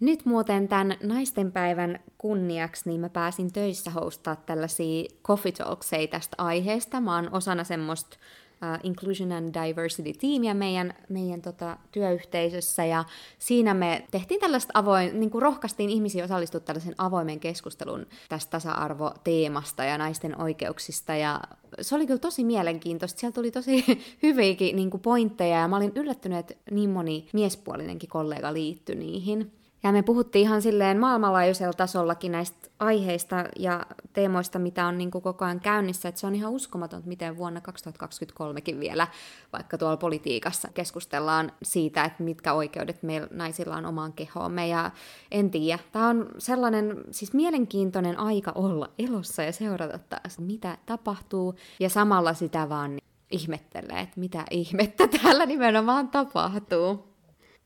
Nyt 0.00 0.26
muuten 0.26 0.68
tämän 0.68 0.96
naistenpäivän 1.02 1.98
kunniaksi 2.18 2.88
niin 2.88 3.00
mä 3.00 3.08
pääsin 3.08 3.52
töissä 3.52 3.90
hostaa 3.90 4.36
tällaisia 4.36 5.04
coffee 5.24 5.52
talkseja 5.52 6.08
tästä 6.08 6.34
aiheesta. 6.38 7.00
Mä 7.00 7.14
oon 7.14 7.28
osana 7.32 7.64
semmoista 7.64 8.16
uh, 8.16 8.78
Inclusion 8.82 9.32
and 9.32 9.54
Diversity-tiimiä 9.54 10.54
meidän, 10.54 10.94
meidän 11.08 11.42
tota, 11.42 11.76
työyhteisössä, 11.92 12.84
ja 12.84 13.04
siinä 13.38 13.74
me 13.74 14.06
tehtiin 14.10 14.40
tällaista 14.40 14.70
avoin, 14.74 15.20
niin 15.20 15.30
kuin 15.30 15.42
rohkaistiin 15.42 15.90
ihmisiä 15.90 16.24
osallistua 16.24 16.60
tällaisen 16.60 16.94
avoimen 16.98 17.40
keskustelun 17.40 18.06
tästä 18.28 18.50
tasa-arvoteemasta 18.50 19.84
ja 19.84 19.98
naisten 19.98 20.40
oikeuksista, 20.40 21.14
ja 21.14 21.40
se 21.80 21.94
oli 21.94 22.06
kyllä 22.06 22.20
tosi 22.20 22.44
mielenkiintoista. 22.44 23.20
Sieltä 23.20 23.34
tuli 23.34 23.50
tosi 23.50 23.84
hyviäkin 24.22 24.76
niin 24.76 24.90
pointteja, 24.90 25.60
ja 25.60 25.68
mä 25.68 25.76
olin 25.76 25.92
yllättynyt, 25.94 26.38
että 26.38 26.54
niin 26.70 26.90
moni 26.90 27.28
miespuolinenkin 27.32 28.08
kollega 28.08 28.52
liittyi 28.52 28.96
niihin. 28.96 29.52
Ja 29.84 29.92
me 29.92 30.02
puhuttiin 30.02 30.42
ihan 30.42 30.62
silleen 30.62 31.00
maailmanlaajuisella 31.00 31.72
tasollakin 31.72 32.32
näistä 32.32 32.68
aiheista 32.78 33.44
ja 33.58 33.86
teemoista, 34.12 34.58
mitä 34.58 34.86
on 34.86 34.98
niin 34.98 35.10
kuin 35.10 35.22
koko 35.22 35.44
ajan 35.44 35.60
käynnissä. 35.60 36.08
Että 36.08 36.20
se 36.20 36.26
on 36.26 36.34
ihan 36.34 36.52
uskomatonta, 36.52 37.08
miten 37.08 37.36
vuonna 37.36 37.60
2023kin 37.60 38.80
vielä, 38.80 39.06
vaikka 39.52 39.78
tuolla 39.78 39.96
politiikassa 39.96 40.68
keskustellaan 40.74 41.52
siitä, 41.62 42.04
että 42.04 42.22
mitkä 42.22 42.52
oikeudet 42.52 43.02
meillä 43.02 43.28
naisilla 43.30 43.76
on 43.76 43.86
omaan 43.86 44.12
kehoomme. 44.12 44.68
Ja 44.68 44.90
en 45.30 45.50
tiedä, 45.50 45.78
tämä 45.92 46.08
on 46.08 46.28
sellainen 46.38 47.04
siis 47.10 47.32
mielenkiintoinen 47.32 48.18
aika 48.18 48.52
olla 48.54 48.90
elossa 48.98 49.42
ja 49.42 49.52
seurata 49.52 49.98
taas, 49.98 50.38
mitä 50.38 50.78
tapahtuu. 50.86 51.54
Ja 51.80 51.88
samalla 51.88 52.34
sitä 52.34 52.68
vaan 52.68 52.98
ihmettelee, 53.30 54.00
että 54.00 54.20
mitä 54.20 54.44
ihmettä 54.50 55.08
täällä 55.08 55.46
nimenomaan 55.46 56.08
tapahtuu. 56.08 57.13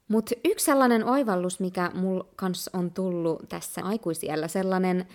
Mutta 0.09 0.35
yksi 0.45 0.65
sellainen 0.65 1.05
oivallus, 1.05 1.61
mikä 1.61 1.91
mul 1.95 2.23
kans 2.37 2.71
on 2.73 2.91
tullut 2.91 3.49
tässä 3.49 3.85
aikuisiellä, 3.85 4.49
sellainen, 4.49 5.07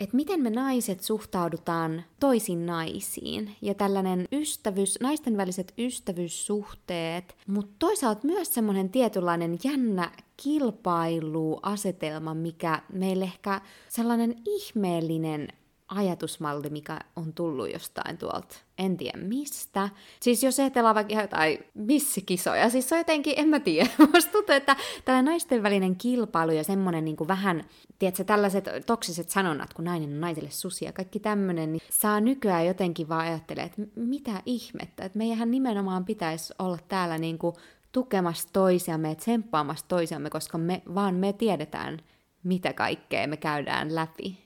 että 0.00 0.16
miten 0.16 0.40
me 0.40 0.50
naiset 0.50 1.00
suhtaudutaan 1.00 2.04
toisiin 2.20 2.66
naisiin. 2.66 3.56
Ja 3.62 3.74
tällainen 3.74 4.28
ystävyys, 4.32 4.98
naisten 5.00 5.36
väliset 5.36 5.74
ystävyyssuhteet, 5.78 7.36
mutta 7.46 7.74
toisaalta 7.78 8.26
myös 8.26 8.54
semmoinen 8.54 8.90
tietynlainen 8.90 9.58
jännä 9.64 10.10
kilpailuasetelma, 10.42 12.34
mikä 12.34 12.82
meille 12.92 13.24
ehkä 13.24 13.60
sellainen 13.88 14.34
ihmeellinen 14.46 15.48
ajatusmalli, 15.88 16.70
mikä 16.70 17.00
on 17.16 17.32
tullut 17.32 17.72
jostain 17.72 18.18
tuolta, 18.18 18.56
en 18.78 18.96
tiedä 18.96 19.18
mistä. 19.18 19.88
Siis 20.20 20.42
jos 20.42 20.60
ajatellaan 20.60 20.94
vaikka 20.94 21.14
jotain 21.14 21.58
missikisoja, 21.74 22.70
siis 22.70 22.88
se 22.88 22.94
on 22.94 22.98
jotenkin, 22.98 23.34
en 23.36 23.48
mä 23.48 23.60
tiedä, 23.60 23.90
musta 24.14 24.32
tuntuu, 24.32 24.54
että 24.54 24.76
tämä 25.04 25.22
naisten 25.22 25.62
välinen 25.62 25.96
kilpailu 25.96 26.52
ja 26.52 26.64
semmoinen 26.64 27.04
niin 27.04 27.16
vähän, 27.28 27.64
tiedätkö, 27.98 28.24
tällaiset 28.24 28.64
toksiset 28.86 29.30
sanonnat, 29.30 29.74
kun 29.74 29.84
nainen 29.84 30.12
on 30.12 30.20
naiselle 30.20 30.50
susia, 30.50 30.92
kaikki 30.92 31.20
tämmöinen, 31.20 31.72
niin 31.72 31.82
saa 31.90 32.20
nykyään 32.20 32.66
jotenkin 32.66 33.08
vaan 33.08 33.26
ajattelee, 33.26 33.64
että 33.64 33.82
mitä 33.96 34.42
ihmettä, 34.46 35.04
että 35.04 35.18
meidän 35.18 35.50
nimenomaan 35.50 36.04
pitäisi 36.04 36.54
olla 36.58 36.78
täällä 36.88 37.18
niin 37.18 37.38
kuin 37.38 37.54
tukemassa 37.92 38.48
toisiamme 38.52 39.08
ja 39.08 39.14
tsemppaamassa 39.14 39.88
toisiamme, 39.88 40.30
koska 40.30 40.58
me, 40.58 40.82
vaan 40.94 41.14
me 41.14 41.32
tiedetään, 41.32 41.98
mitä 42.44 42.72
kaikkea 42.72 43.26
me 43.26 43.36
käydään 43.36 43.94
läpi. 43.94 44.43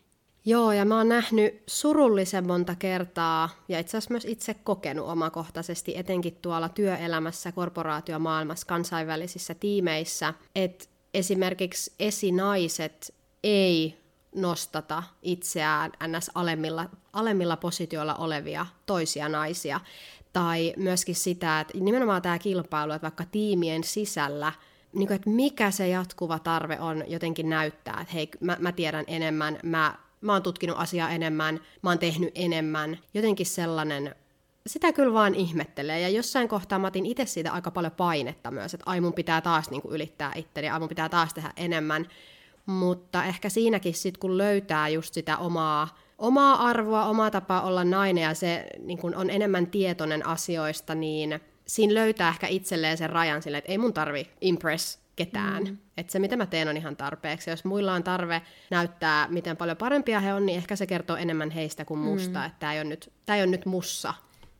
Joo, 0.49 0.73
ja 0.73 0.85
mä 0.85 0.97
oon 0.97 1.09
nähnyt 1.09 1.63
surullisen 1.67 2.47
monta 2.47 2.75
kertaa, 2.75 3.49
ja 3.69 3.79
itse 3.79 3.97
asiassa 3.97 4.15
myös 4.15 4.25
itse 4.25 4.55
kokenut 4.55 5.09
omakohtaisesti, 5.09 5.97
etenkin 5.97 6.39
tuolla 6.43 6.69
työelämässä, 6.69 7.53
korporaatiomaailmassa, 7.53 8.67
kansainvälisissä 8.67 9.55
tiimeissä, 9.55 10.35
että 10.55 10.85
esimerkiksi 11.15 11.93
esinaiset 11.99 13.15
ei 13.45 13.99
nostata 14.35 15.03
itseään 15.23 15.93
ns. 16.07 16.31
alemmilla, 16.35 16.87
alemmilla 17.13 17.57
positioilla 17.57 18.15
olevia 18.15 18.67
toisia 18.87 19.29
naisia. 19.29 19.81
Tai 20.33 20.73
myöskin 20.77 21.15
sitä, 21.15 21.61
että 21.61 21.79
nimenomaan 21.79 22.23
tämä 22.23 22.39
kilpailu, 22.39 22.93
että 22.93 23.07
vaikka 23.07 23.25
tiimien 23.25 23.85
sisällä, 23.85 24.53
niin 24.93 25.07
kuin, 25.07 25.17
että 25.17 25.31
mikä 25.31 25.71
se 25.71 25.89
jatkuva 25.89 26.39
tarve 26.39 26.81
on 26.81 27.05
jotenkin 27.07 27.49
näyttää, 27.49 27.99
että 28.01 28.15
hei, 28.15 28.29
mä, 28.41 28.57
mä 28.61 28.73
tiedän 28.73 29.05
enemmän, 29.09 29.59
mä, 29.63 30.08
mä 30.21 30.33
oon 30.33 30.43
tutkinut 30.43 30.77
asiaa 30.79 31.11
enemmän, 31.11 31.61
mä 31.83 31.91
oon 31.91 31.99
tehnyt 31.99 32.33
enemmän. 32.35 32.99
Jotenkin 33.15 33.47
sellainen 33.47 34.15
sitä 34.69 34.93
kyllä 34.93 35.13
vaan 35.13 35.35
ihmettelee. 35.35 36.01
Ja 36.01 36.09
jossain 36.09 36.49
kohtaa 36.49 36.79
mä 36.79 36.87
otin 36.87 37.07
itse 37.07 37.27
siitä 37.27 37.53
aika 37.53 37.71
paljon 37.71 37.93
painetta 37.93 38.51
myös, 38.51 38.75
että 38.75 38.91
ai 38.91 39.01
mun 39.01 39.13
pitää 39.13 39.41
taas 39.41 39.71
niin 39.71 39.83
kuin 39.83 39.95
ylittää 39.95 40.33
itteni, 40.37 40.69
ai 40.69 40.81
mun 40.81 40.89
pitää 40.89 41.09
taas 41.09 41.35
tehdä 41.35 41.53
enemmän. 41.57 42.07
Mutta 42.67 43.25
ehkä 43.25 43.49
siinäkin 43.49 43.95
sitten, 43.95 44.21
kun 44.21 44.39
löytää 44.39 44.89
just 44.89 45.15
sitä 45.15 45.37
omaa, 45.37 45.99
omaa 46.19 46.63
arvoa, 46.69 47.07
omaa 47.07 47.31
tapaa 47.31 47.63
olla 47.63 47.85
nainen 47.85 48.25
ja 48.25 48.35
se 48.35 48.67
niin 48.79 48.99
kun 48.99 49.15
on 49.15 49.31
enemmän 49.31 49.67
tietoinen 49.67 50.27
asioista, 50.27 50.95
niin 50.95 51.41
siinä 51.67 51.95
löytää 51.95 52.29
ehkä 52.29 52.47
itselleen 52.47 52.99
sen 52.99 53.11
rajan 53.11 53.43
sille, 53.43 53.59
että 53.59 53.73
ei 53.73 53.79
mun 53.79 53.95
tarvi 53.95 54.29
impress 54.41 54.99
ketään. 55.19 55.65
Mm. 55.65 55.79
Että 55.97 56.13
se, 56.13 56.19
mitä 56.19 56.37
mä 56.37 56.47
teen, 56.47 56.69
on 56.69 56.77
ihan 56.77 56.97
tarpeeksi. 56.97 57.51
Jos 57.51 57.65
muilla 57.65 57.93
on 57.93 58.03
tarve 58.03 58.43
näyttää, 58.71 59.29
miten 59.31 59.57
paljon 59.57 59.77
parempia 59.77 60.21
he 60.21 60.35
on, 60.35 60.47
niin 60.47 60.57
ehkä 60.57 60.77
se 60.77 60.87
kertoo 60.87 61.17
enemmän 61.17 61.51
heistä 61.51 61.85
kuin 61.85 62.01
musta. 62.01 62.39
Mm. 62.39 62.47
Että 62.47 62.59
tämä 62.59 62.75
ei, 62.75 62.81
ole 62.81 62.89
nyt, 62.89 63.13
tää 63.27 63.37
ei 63.37 63.43
ole 63.43 63.51
nyt 63.51 63.67
mussa, 63.67 64.15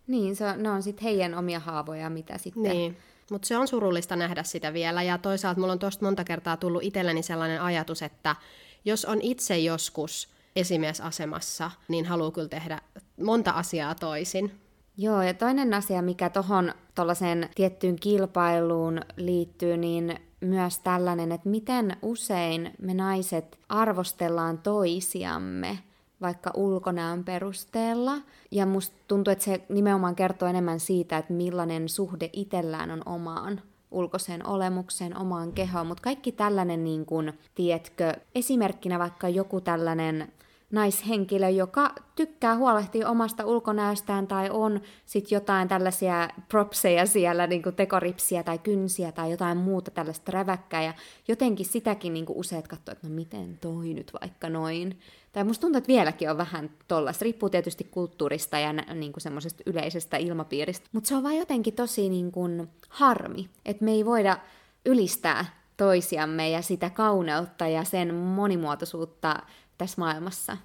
niin, 0.07 0.37
se 0.37 0.47
on, 0.47 0.63
ne 0.63 0.71
on 0.71 0.83
sitten 0.83 1.05
heidän 1.05 1.35
omia 1.35 1.61
haavoja, 1.61 2.11
mitä 2.11 2.39
sitten... 2.39 2.63
Niin. 2.63 2.97
Mutta 3.31 3.49
se 3.49 3.57
on 3.57 3.69
surullista 3.69 4.17
nähdä 4.17 4.43
sitä 4.43 4.73
vielä, 4.73 5.03
ja 5.03 5.19
toisaalta 5.19 5.61
mulla 5.61 5.73
on 5.73 5.79
tuosta 5.79 6.05
monta 6.05 6.25
kertaa 6.25 6.57
tullut 6.57 6.83
itselleni 6.83 7.23
sellainen 7.23 7.63
ajatus, 7.63 8.03
että 8.03 8.37
jos 8.85 9.05
on 9.05 9.19
itse 9.23 9.59
joskus 9.59 10.29
esimiesasemassa, 10.57 11.71
niin 11.89 12.07
haluaa 12.07 12.31
kyllä 12.31 12.49
tehdä 12.49 12.81
monta 13.23 13.51
asiaa 13.51 13.95
toisin. 13.95 14.61
Joo, 14.97 15.23
ja 15.23 15.35
toinen 15.35 15.75
asia, 15.75 16.03
mikä 16.03 16.31
tuohon 16.31 16.75
tuollaiseen 16.95 17.49
tiettyyn 17.55 17.97
kilpailuun 17.97 19.01
liittyy, 19.17 19.77
niin 19.77 20.21
myös 20.41 20.79
tällainen, 20.79 21.33
että 21.33 21.49
miten 21.49 21.97
usein 22.03 22.71
me 22.79 22.95
naiset 22.95 23.59
arvostellaan 23.69 24.59
toisiamme 24.59 25.79
vaikka 26.21 26.51
ulkonäön 26.55 27.25
perusteella. 27.25 28.15
Ja 28.51 28.67
musta 28.67 28.97
tuntuu, 29.09 29.33
että 29.33 29.45
se 29.45 29.63
nimenomaan 29.69 30.17
kertoo 30.17 30.49
enemmän 30.49 30.81
siitä, 30.81 31.19
että 31.19 31.33
millainen 31.33 31.89
suhde 31.89 32.31
itsellään 32.33 32.91
on 32.91 33.03
omaan 33.07 33.63
ulkoiseen 33.91 34.47
olemukseen, 34.47 35.17
omaan 35.17 35.53
kehoon, 35.53 35.87
mutta 35.87 36.03
kaikki 36.03 36.33
tällainen, 36.33 36.85
niin 36.85 37.07
kuin, 37.07 37.33
tiedätkö, 37.55 38.13
esimerkkinä 38.35 38.99
vaikka 38.99 39.29
joku 39.29 39.61
tällainen 39.61 40.33
naishenkilö, 40.71 41.49
joka 41.49 41.95
tykkää 42.17 42.57
huolehtia 42.57 43.09
omasta 43.09 43.45
ulkonäöstään 43.47 44.27
tai 44.27 44.51
on 44.51 44.81
sit 45.07 45.31
jotain 45.31 45.69
tällaisia 45.69 46.29
propseja 46.49 47.07
siellä, 47.07 47.47
niin 47.47 47.63
kuin 47.63 47.75
tekoripsiä 47.75 48.43
tai 48.43 48.59
kynsiä 48.59 49.13
tai 49.13 49.31
jotain 49.31 49.59
muuta 49.59 49.91
tällaista 49.91 50.33
räväkkää 50.33 50.83
ja 50.83 50.95
jotenkin 51.29 51.67
sitäkin 51.67 52.15
niin 52.15 52.27
kuin 52.27 52.39
useat 52.39 52.69
katsoo, 52.69 52.93
että 52.93 53.09
no 53.09 53.15
miten 53.15 53.59
toi 53.59 53.95
nyt 53.95 54.13
vaikka 54.21 54.49
noin. 54.49 54.99
Tai 55.33 55.45
musta 55.45 55.61
tuntuu, 55.61 55.79
että 55.79 55.89
vieläkin 55.89 56.31
on 56.31 56.39
vähän 56.39 56.71
tollasta. 56.89 57.23
Riippuu 57.23 57.51
tietysti 57.51 57.85
kulttuurista 57.85 58.59
ja 58.59 58.73
niin 58.73 59.13
kuin 59.13 59.23
semmoisesta 59.23 59.63
yleisestä 59.67 60.17
ilmapiiristä. 60.17 60.89
Mutta 60.93 61.09
se 61.09 61.15
on 61.15 61.23
vaan 61.23 61.37
jotenkin 61.37 61.75
tosi 61.75 62.09
niin 62.09 62.33
kuin 62.33 62.69
harmi, 62.89 63.49
että 63.65 63.85
me 63.85 63.91
ei 63.91 64.05
voida 64.05 64.39
ylistää 64.87 65.45
toisiamme 65.77 66.51
ja 66.51 66.63
sitä 66.63 66.91
kauneutta 66.91 67.69
ja 67.69 67.85
sen 67.85 68.15
monimuotoisuutta 68.15 69.43
tässä 69.79 70.01
maailmassa. 70.01 70.57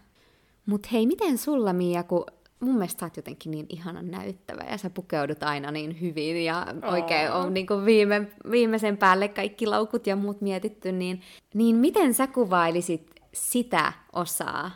Mutta 0.65 0.89
hei, 0.91 1.07
miten 1.07 1.37
sulla 1.37 1.73
Mia, 1.73 2.03
kun 2.03 2.25
mun 2.59 2.75
mielestä 2.75 2.99
sä 2.99 3.05
oot 3.05 3.17
jotenkin 3.17 3.51
niin 3.51 3.65
ihanan 3.69 4.11
näyttävä 4.11 4.63
ja 4.69 4.77
sä 4.77 4.89
pukeudut 4.89 5.43
aina 5.43 5.71
niin 5.71 6.01
hyvin 6.01 6.45
ja 6.45 6.67
oikein 6.91 7.31
on 7.31 7.53
niin 7.53 7.67
viime, 7.85 8.27
viimeisen 8.51 8.97
päälle 8.97 9.27
kaikki 9.27 9.65
laukut 9.65 10.07
ja 10.07 10.15
muut 10.15 10.41
mietitty, 10.41 10.91
niin, 10.91 11.21
niin 11.53 11.75
miten 11.75 12.13
sä 12.13 12.27
kuvailisit 12.27 13.11
sitä 13.33 13.93
osaa 14.13 14.71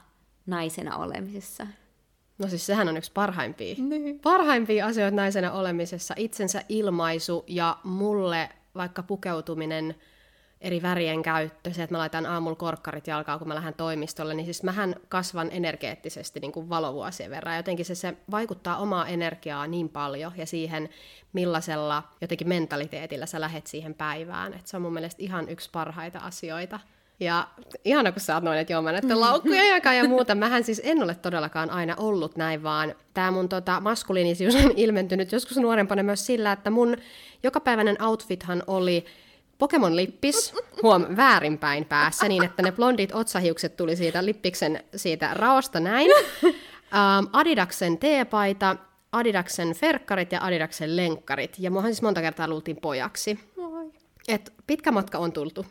naisena 0.46 0.98
olemisessa? 0.98 1.68
No 2.38 2.48
siis 2.48 2.66
sehän 2.66 2.90
on 2.90 2.98
yksi 2.98 3.12
parhaimpia, 3.14 3.76
niin. 3.80 4.20
parhaimpia 4.20 4.86
asioita 4.86 5.16
naisena 5.16 5.52
olemisessa, 5.52 6.14
itsensä 6.18 6.64
ilmaisu 6.70 7.44
ja 7.48 7.78
mulle 7.84 8.50
vaikka 8.76 9.04
pukeutuminen– 9.04 9.96
eri 10.62 10.82
värien 10.82 11.24
käyttö, 11.24 11.74
se, 11.74 11.84
että 11.84 11.94
mä 11.94 11.98
laitan 11.98 12.26
aamulla 12.26 12.56
korkkarit 12.56 13.08
jalkaan, 13.08 13.40
kun 13.40 13.48
mä 13.48 13.56
lähden 13.56 13.74
toimistolle, 13.74 14.34
niin 14.34 14.46
siis 14.46 14.64
mähän 14.64 14.96
kasvan 15.10 15.50
energeettisesti 15.52 16.40
niin 16.40 16.52
kuin 16.52 16.70
valovuosien 16.70 17.32
verran. 17.32 17.58
Jotenkin 17.58 17.86
se, 17.86 17.96
se 17.96 18.14
vaikuttaa 18.32 18.78
omaa 18.78 19.08
energiaa 19.08 19.68
niin 19.68 19.90
paljon 19.90 20.34
ja 20.38 20.46
siihen, 20.46 20.90
millaisella 21.34 22.04
jotenkin 22.22 22.48
mentaliteetillä 22.48 23.26
sä 23.26 23.42
lähet 23.42 23.68
siihen 23.68 23.94
päivään. 23.94 24.54
Et 24.54 24.68
se 24.68 24.78
on 24.78 24.82
mun 24.82 24.94
mielestä 24.94 25.24
ihan 25.24 25.50
yksi 25.50 25.70
parhaita 25.72 26.20
asioita. 26.20 26.80
Ja 27.20 27.48
ihana, 27.86 28.12
kun 28.12 28.22
sä 28.22 28.36
oot 28.36 28.44
noin, 28.44 28.58
että 28.58 28.74
joo, 28.74 28.82
mä 28.82 28.92
näiden 28.92 29.20
laukkuja 29.20 29.64
jakaa 29.64 29.94
ja 29.94 30.08
muuta. 30.08 30.36
Mähän 30.36 30.64
siis 30.64 30.82
en 30.84 31.04
ole 31.04 31.16
todellakaan 31.16 31.70
aina 31.70 31.96
ollut 31.98 32.36
näin, 32.36 32.64
vaan 32.64 32.96
tämä 33.14 33.32
mun 33.32 33.50
tota, 33.50 33.80
maskuliinisuus 33.80 34.56
on 34.56 34.72
ilmentynyt 34.76 35.32
joskus 35.32 35.58
nuorempana 35.58 36.04
myös 36.04 36.26
sillä, 36.26 36.52
että 36.52 36.70
mun 36.70 36.98
jokapäiväinen 37.44 38.04
outfithan 38.04 38.64
oli 38.68 39.06
Pokemon-lippis, 39.58 40.54
huom, 40.84 41.06
väärinpäin 41.16 41.86
päässä, 41.86 42.28
niin 42.28 42.44
että 42.44 42.64
ne 42.64 42.72
blondit 42.72 43.16
otsahiukset 43.16 43.78
tuli 43.78 43.96
siitä 43.96 44.26
lippiksen 44.26 44.84
siitä 44.96 45.30
raosta 45.34 45.80
näin. 45.80 46.12
Um, 46.44 47.30
Adidaksen 47.34 47.98
teepaita, 47.98 48.76
Adidaksen 49.12 49.74
ferkkarit 49.74 50.32
ja 50.32 50.44
Adidaksen 50.44 50.96
lenkkarit. 50.96 51.56
Ja 51.60 51.72
muahan 51.72 51.94
siis 51.94 52.02
monta 52.02 52.22
kertaa 52.22 52.48
luultiin 52.48 52.78
pojaksi. 52.82 53.40
Et 54.28 54.54
pitkä 54.68 54.92
matka 54.92 55.18
on 55.18 55.32
tultu 55.32 55.66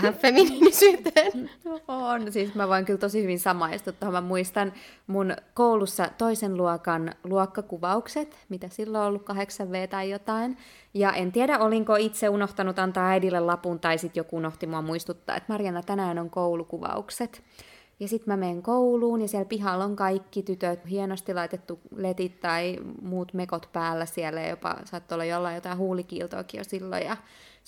tähän 0.00 0.14
feminiinisyyteen. 0.14 1.50
On, 1.88 2.32
siis 2.32 2.54
mä 2.54 2.68
voin 2.68 2.84
kyllä 2.84 2.98
tosi 2.98 3.22
hyvin 3.22 3.38
samaistua 3.38 3.92
tuohon. 3.92 4.12
Mä 4.12 4.20
muistan 4.20 4.72
mun 5.06 5.36
koulussa 5.54 6.08
toisen 6.18 6.56
luokan 6.56 7.14
luokkakuvaukset, 7.24 8.36
mitä 8.48 8.68
silloin 8.68 9.02
on 9.02 9.08
ollut 9.08 9.28
8V 9.28 9.88
tai 9.90 10.10
jotain. 10.10 10.56
Ja 10.94 11.12
en 11.12 11.32
tiedä, 11.32 11.58
olinko 11.58 11.96
itse 11.96 12.28
unohtanut 12.28 12.78
antaa 12.78 13.08
äidille 13.08 13.40
lapun 13.40 13.80
tai 13.80 13.98
sitten 13.98 14.20
joku 14.20 14.36
unohti 14.36 14.66
mua 14.66 14.82
muistuttaa, 14.82 15.36
että 15.36 15.52
Marjana, 15.52 15.82
tänään 15.82 16.18
on 16.18 16.30
koulukuvaukset. 16.30 17.42
Ja 18.00 18.08
sitten 18.08 18.32
mä 18.32 18.36
menen 18.36 18.62
kouluun 18.62 19.20
ja 19.20 19.28
siellä 19.28 19.44
pihalla 19.44 19.84
on 19.84 19.96
kaikki 19.96 20.42
tytöt, 20.42 20.80
hienosti 20.90 21.34
laitettu 21.34 21.80
letit 21.96 22.40
tai 22.40 22.76
muut 23.02 23.34
mekot 23.34 23.68
päällä 23.72 24.06
siellä 24.06 24.42
jopa 24.42 24.76
saattoi 24.84 25.16
olla 25.16 25.24
jollain 25.24 25.54
jotain 25.54 25.78
huulikiiltoakin 25.78 26.58
jo 26.58 26.64
silloin. 26.64 27.02
Ja 27.02 27.16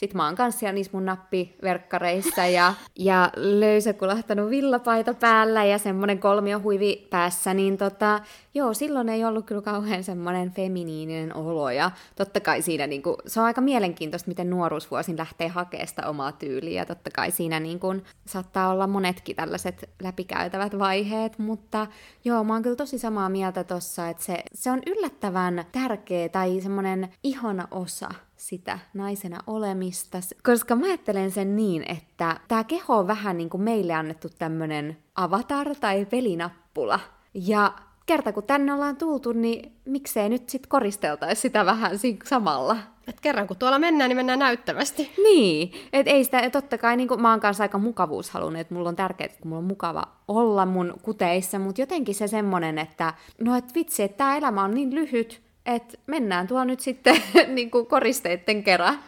sitten 0.00 0.16
mä 0.16 0.24
oon 0.24 0.36
kanssa 0.36 0.58
siellä 0.58 0.72
niissä 0.72 0.90
mun 0.92 1.04
nappiverkkareissa 1.04 2.46
ja, 2.46 2.74
ja 2.98 3.30
löysä 3.36 3.92
kulahtanut 3.92 4.50
villapaita 4.50 5.14
päällä 5.14 5.64
ja 5.64 5.78
semmonen 5.78 6.18
kolmiohuivi 6.18 7.06
päässä, 7.10 7.54
niin 7.54 7.78
tota, 7.78 8.20
joo, 8.54 8.74
silloin 8.74 9.08
ei 9.08 9.24
ollut 9.24 9.46
kyllä 9.46 9.62
kauhean 9.62 10.04
semmoinen 10.04 10.50
feminiininen 10.50 11.36
olo 11.36 11.70
ja 11.70 11.90
totta 12.16 12.40
kai 12.40 12.62
siinä 12.62 12.86
niinku, 12.86 13.16
se 13.26 13.40
on 13.40 13.46
aika 13.46 13.60
mielenkiintoista, 13.60 14.28
miten 14.28 14.50
nuoruusvuosin 14.50 15.18
lähtee 15.18 15.48
hakemaan 15.48 15.88
sitä 15.88 16.08
omaa 16.08 16.32
tyyliä 16.32 16.80
ja 16.80 16.86
totta 16.86 17.10
kai 17.14 17.30
siinä 17.30 17.60
niinku, 17.60 17.94
saattaa 18.26 18.68
olla 18.68 18.86
monetkin 18.86 19.36
tällaiset 19.36 19.90
läpikäytävät 20.02 20.78
vaiheet, 20.78 21.38
mutta 21.38 21.86
joo, 22.24 22.44
mä 22.44 22.52
oon 22.52 22.62
kyllä 22.62 22.76
tosi 22.76 22.98
samaa 22.98 23.28
mieltä 23.28 23.64
tossa, 23.64 24.08
että 24.08 24.24
se, 24.24 24.44
se 24.54 24.70
on 24.70 24.82
yllättävän 24.86 25.64
tärkeä 25.72 26.28
tai 26.28 26.60
semmoinen 26.60 27.08
ihana 27.22 27.68
osa 27.70 28.08
sitä 28.40 28.78
naisena 28.94 29.38
olemista, 29.46 30.18
koska 30.42 30.76
mä 30.76 30.86
ajattelen 30.86 31.30
sen 31.30 31.56
niin, 31.56 31.84
että 31.88 32.40
tämä 32.48 32.64
keho 32.64 32.96
on 32.96 33.06
vähän 33.06 33.36
niin 33.36 33.50
kuin 33.50 33.62
meille 33.62 33.94
annettu 33.94 34.28
tämmöinen 34.38 34.96
avatar 35.14 35.74
tai 35.80 36.06
pelinappula. 36.06 37.00
Ja 37.34 37.72
kerta 38.06 38.32
kun 38.32 38.42
tänne 38.42 38.72
ollaan 38.72 38.96
tultu, 38.96 39.32
niin 39.32 39.72
miksei 39.84 40.28
nyt 40.28 40.48
sit 40.48 40.66
koristeltaisi 40.66 41.40
sitä 41.40 41.66
vähän 41.66 41.92
samalla. 42.24 42.76
Et 43.08 43.20
kerran 43.20 43.46
kun 43.46 43.56
tuolla 43.56 43.78
mennään, 43.78 44.08
niin 44.08 44.16
mennään 44.16 44.38
näyttävästi. 44.38 45.10
Niin, 45.22 45.72
et 45.92 46.08
ei 46.08 46.24
sitä, 46.24 46.50
totta 46.50 46.78
kai 46.78 46.96
niin 46.96 47.20
mä 47.20 47.30
oon 47.30 47.40
kanssa 47.40 47.64
aika 47.64 47.78
mukavuushalunnut, 47.78 48.60
että 48.60 48.74
mulla 48.74 48.88
on 48.88 48.96
tärkeää, 48.96 49.26
että 49.26 49.48
mulla 49.48 49.58
on 49.58 49.64
mukava 49.64 50.04
olla 50.28 50.66
mun 50.66 50.94
kuteissa, 51.02 51.58
mutta 51.58 51.82
jotenkin 51.82 52.14
se 52.14 52.28
semmonen, 52.28 52.78
että 52.78 53.14
no 53.40 53.56
et 53.56 53.74
vitsi, 53.74 54.02
että 54.02 54.16
tämä 54.16 54.36
elämä 54.36 54.64
on 54.64 54.74
niin 54.74 54.94
lyhyt, 54.94 55.49
että 55.66 55.98
mennään 56.06 56.46
tuolla 56.46 56.64
nyt 56.64 56.80
sitten 56.80 57.22
niin 57.54 57.70
kuin 57.70 57.86
koristeiden 57.86 58.64
kerran. 58.64 58.98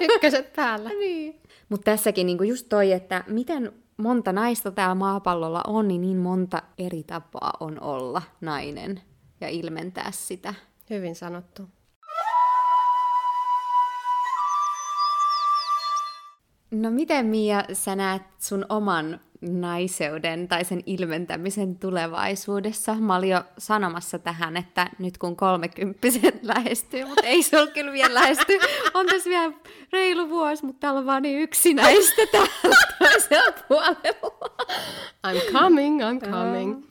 Ykköset 0.00 0.52
päällä. 0.52 0.90
niin. 1.00 1.40
Mutta 1.68 1.84
tässäkin 1.84 2.26
niin 2.26 2.38
kuin 2.38 2.48
just 2.48 2.66
toi, 2.68 2.92
että 2.92 3.24
miten 3.26 3.72
monta 3.96 4.32
naista 4.32 4.70
täällä 4.70 4.94
maapallolla 4.94 5.62
on, 5.66 5.88
niin 5.88 6.00
niin 6.00 6.16
monta 6.16 6.62
eri 6.78 7.02
tapaa 7.02 7.52
on 7.60 7.82
olla 7.82 8.22
nainen 8.40 9.00
ja 9.40 9.48
ilmentää 9.48 10.10
sitä. 10.10 10.54
Hyvin 10.90 11.14
sanottu. 11.14 11.62
No 16.70 16.90
miten 16.90 17.26
Mia 17.26 17.64
sä 17.72 17.96
näet 17.96 18.22
sun 18.38 18.66
oman 18.68 19.20
naiseuden 19.40 20.48
tai 20.48 20.64
sen 20.64 20.82
ilmentämisen 20.86 21.78
tulevaisuudessa. 21.78 22.94
Mä 22.94 23.16
olin 23.16 23.30
jo 23.30 23.44
sanomassa 23.58 24.18
tähän, 24.18 24.56
että 24.56 24.90
nyt 24.98 25.18
kun 25.18 25.36
kolmekymppiset 25.36 26.38
lähestyy, 26.54 27.04
mutta 27.04 27.26
ei 27.26 27.42
se 27.42 27.60
ole 27.60 27.70
kyllä 27.70 27.92
vielä 27.92 28.14
lähesty. 28.14 28.58
On 28.94 29.06
tässä 29.06 29.30
vielä 29.30 29.52
reilu 29.92 30.28
vuosi, 30.28 30.64
mutta 30.64 30.80
täällä 30.80 31.00
on 31.00 31.06
vaan 31.06 31.22
niin 31.22 31.40
yksinäistä 31.40 32.22
täällä 32.32 32.50
toisella 32.98 33.52
puolella. 33.68 34.50
I'm 35.26 35.52
coming, 35.52 36.00
I'm 36.00 36.30
coming. 36.30 36.84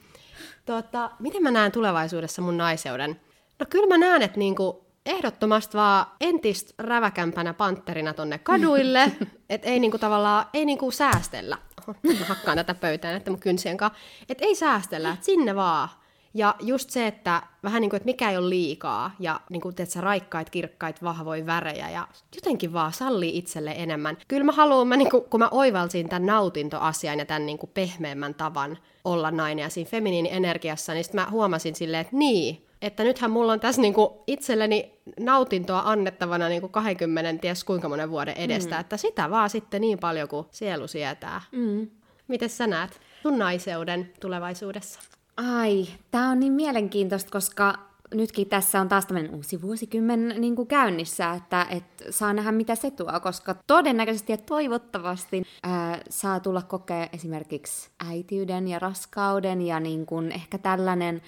Tota, 0.65 1.11
miten 1.19 1.43
mä 1.43 1.51
näen 1.51 1.71
tulevaisuudessa 1.71 2.41
mun 2.41 2.57
naiseuden? 2.57 3.19
No 3.59 3.65
kyllä 3.69 3.87
mä 3.87 3.97
näen, 3.97 4.21
että 4.21 4.39
niinku 4.39 4.89
ehdottomasti 5.05 5.77
vaan 5.77 6.05
entistä 6.21 6.73
räväkämpänä 6.77 7.53
pantterina 7.53 8.13
tonne 8.13 8.37
kaduille, 8.37 9.11
että 9.49 9.67
ei 9.67 9.79
niinku 9.79 9.97
tavallaan, 9.97 10.45
ei 10.53 10.65
niinku 10.65 10.91
säästellä. 10.91 11.57
Mä 11.87 12.25
hakkaan 12.25 12.57
tätä 12.57 12.73
pöytään, 12.73 13.15
että 13.15 13.31
mun 13.31 13.39
kynsien 13.39 13.77
kanssa. 13.77 13.99
Että 14.29 14.45
ei 14.45 14.55
säästellä, 14.55 15.11
että 15.11 15.25
sinne 15.25 15.55
vaan. 15.55 15.89
Ja 16.33 16.55
just 16.59 16.89
se, 16.89 17.07
että 17.07 17.43
vähän 17.63 17.81
niin 17.81 17.89
kuin, 17.89 17.97
että 17.97 18.05
mikä 18.05 18.31
ei 18.31 18.37
ole 18.37 18.49
liikaa 18.49 19.11
ja 19.19 19.39
niin 19.49 19.61
kuin, 19.61 19.75
että 19.79 20.01
raikkaita, 20.01 20.51
kirkkaita, 20.51 20.99
vahvoja 21.03 21.45
värejä 21.45 21.89
ja 21.89 22.07
jotenkin 22.35 22.73
vaan 22.73 22.93
sallii 22.93 23.37
itselle 23.37 23.73
enemmän. 23.77 24.17
Kyllä 24.27 24.43
mä 24.43 24.51
haluan, 24.51 24.87
mä, 24.87 24.97
niin 24.97 25.09
kuin, 25.09 25.23
kun 25.23 25.39
mä 25.39 25.49
oivalsin 25.51 26.09
tämän 26.09 26.25
nautintoasian 26.25 27.19
ja 27.19 27.25
tämän 27.25 27.45
niin 27.45 27.57
kuin 27.57 27.71
pehmeämmän 27.73 28.33
tavan 28.33 28.77
olla 29.05 29.31
nainen 29.31 29.63
ja 29.63 29.69
siinä 29.69 29.89
feminiini-energiassa, 29.89 30.93
niin 30.93 31.03
sitten 31.03 31.21
mä 31.21 31.29
huomasin 31.31 31.75
silleen, 31.75 32.01
että 32.01 32.15
niin, 32.15 32.68
että 32.81 33.03
nythän 33.03 33.31
mulla 33.31 33.53
on 33.53 33.59
tässä 33.59 33.81
niinku 33.81 34.23
itselleni 34.27 34.99
nautintoa 35.19 35.81
annettavana 35.85 36.49
niinku 36.49 36.69
20 36.69 37.41
ties 37.41 37.63
kuinka 37.63 37.89
monen 37.89 38.09
vuoden 38.09 38.37
edestä, 38.37 38.75
mm. 38.75 38.81
että 38.81 38.97
sitä 38.97 39.29
vaan 39.29 39.49
sitten 39.49 39.81
niin 39.81 39.99
paljon 39.99 40.29
kuin 40.29 40.47
sielu 40.51 40.87
sietää. 40.87 41.41
Mm. 41.51 41.87
Miten 42.27 42.49
sä 42.49 42.67
näet 42.67 42.99
sun 43.21 43.39
naiseuden 43.39 44.13
tulevaisuudessa? 44.19 44.99
Ai, 45.37 45.87
tämä 46.11 46.29
on 46.29 46.39
niin 46.39 46.53
mielenkiintoista, 46.53 47.31
koska 47.31 47.73
nytkin 48.13 48.49
tässä 48.49 48.81
on 48.81 48.89
taas 48.89 49.05
tämmöinen 49.05 49.35
uusi 49.35 49.61
vuosikymmen 49.61 50.35
niin 50.37 50.55
kuin 50.55 50.67
käynnissä, 50.67 51.31
että, 51.31 51.67
että 51.69 52.11
saa 52.11 52.33
nähdä 52.33 52.51
mitä 52.51 52.75
se 52.75 52.91
tuo, 52.91 53.19
koska 53.23 53.55
todennäköisesti 53.67 54.33
ja 54.33 54.37
toivottavasti 54.37 55.43
ää, 55.63 56.01
saa 56.09 56.39
tulla 56.39 56.61
kokea 56.61 57.09
esimerkiksi 57.13 57.89
äitiyden 58.09 58.67
ja 58.67 58.79
raskauden 58.79 59.61
ja 59.61 59.79
niin 59.79 60.05
kuin 60.05 60.31
ehkä 60.31 60.57
tällainen 60.57 61.21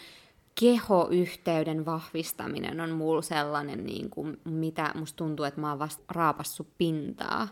kehoyhteyden 0.60 1.86
vahvistaminen 1.86 2.82
on 2.82 2.92
mulla 2.92 3.22
sellainen, 3.22 3.86
niin 3.86 4.10
kuin, 4.10 4.40
mitä 4.46 4.92
musta 4.96 5.18
tuntuu, 5.18 5.46
että 5.46 5.62
mä 5.62 5.70
oon 5.70 5.80
vasta 5.80 6.04
raapassut 6.10 6.68
pintaa. 6.78 7.48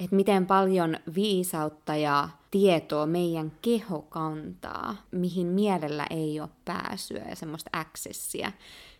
Että 0.00 0.16
miten 0.16 0.46
paljon 0.46 0.96
viisautta 1.14 1.96
ja 1.96 2.28
tietoa 2.50 3.06
meidän 3.06 3.52
keho 3.62 4.02
kantaa, 4.02 4.96
mihin 5.10 5.46
mielellä 5.46 6.06
ei 6.10 6.40
ole 6.40 6.48
pääsyä 6.64 7.24
ja 7.28 7.36
semmoista 7.36 7.70
accessia, 7.72 8.52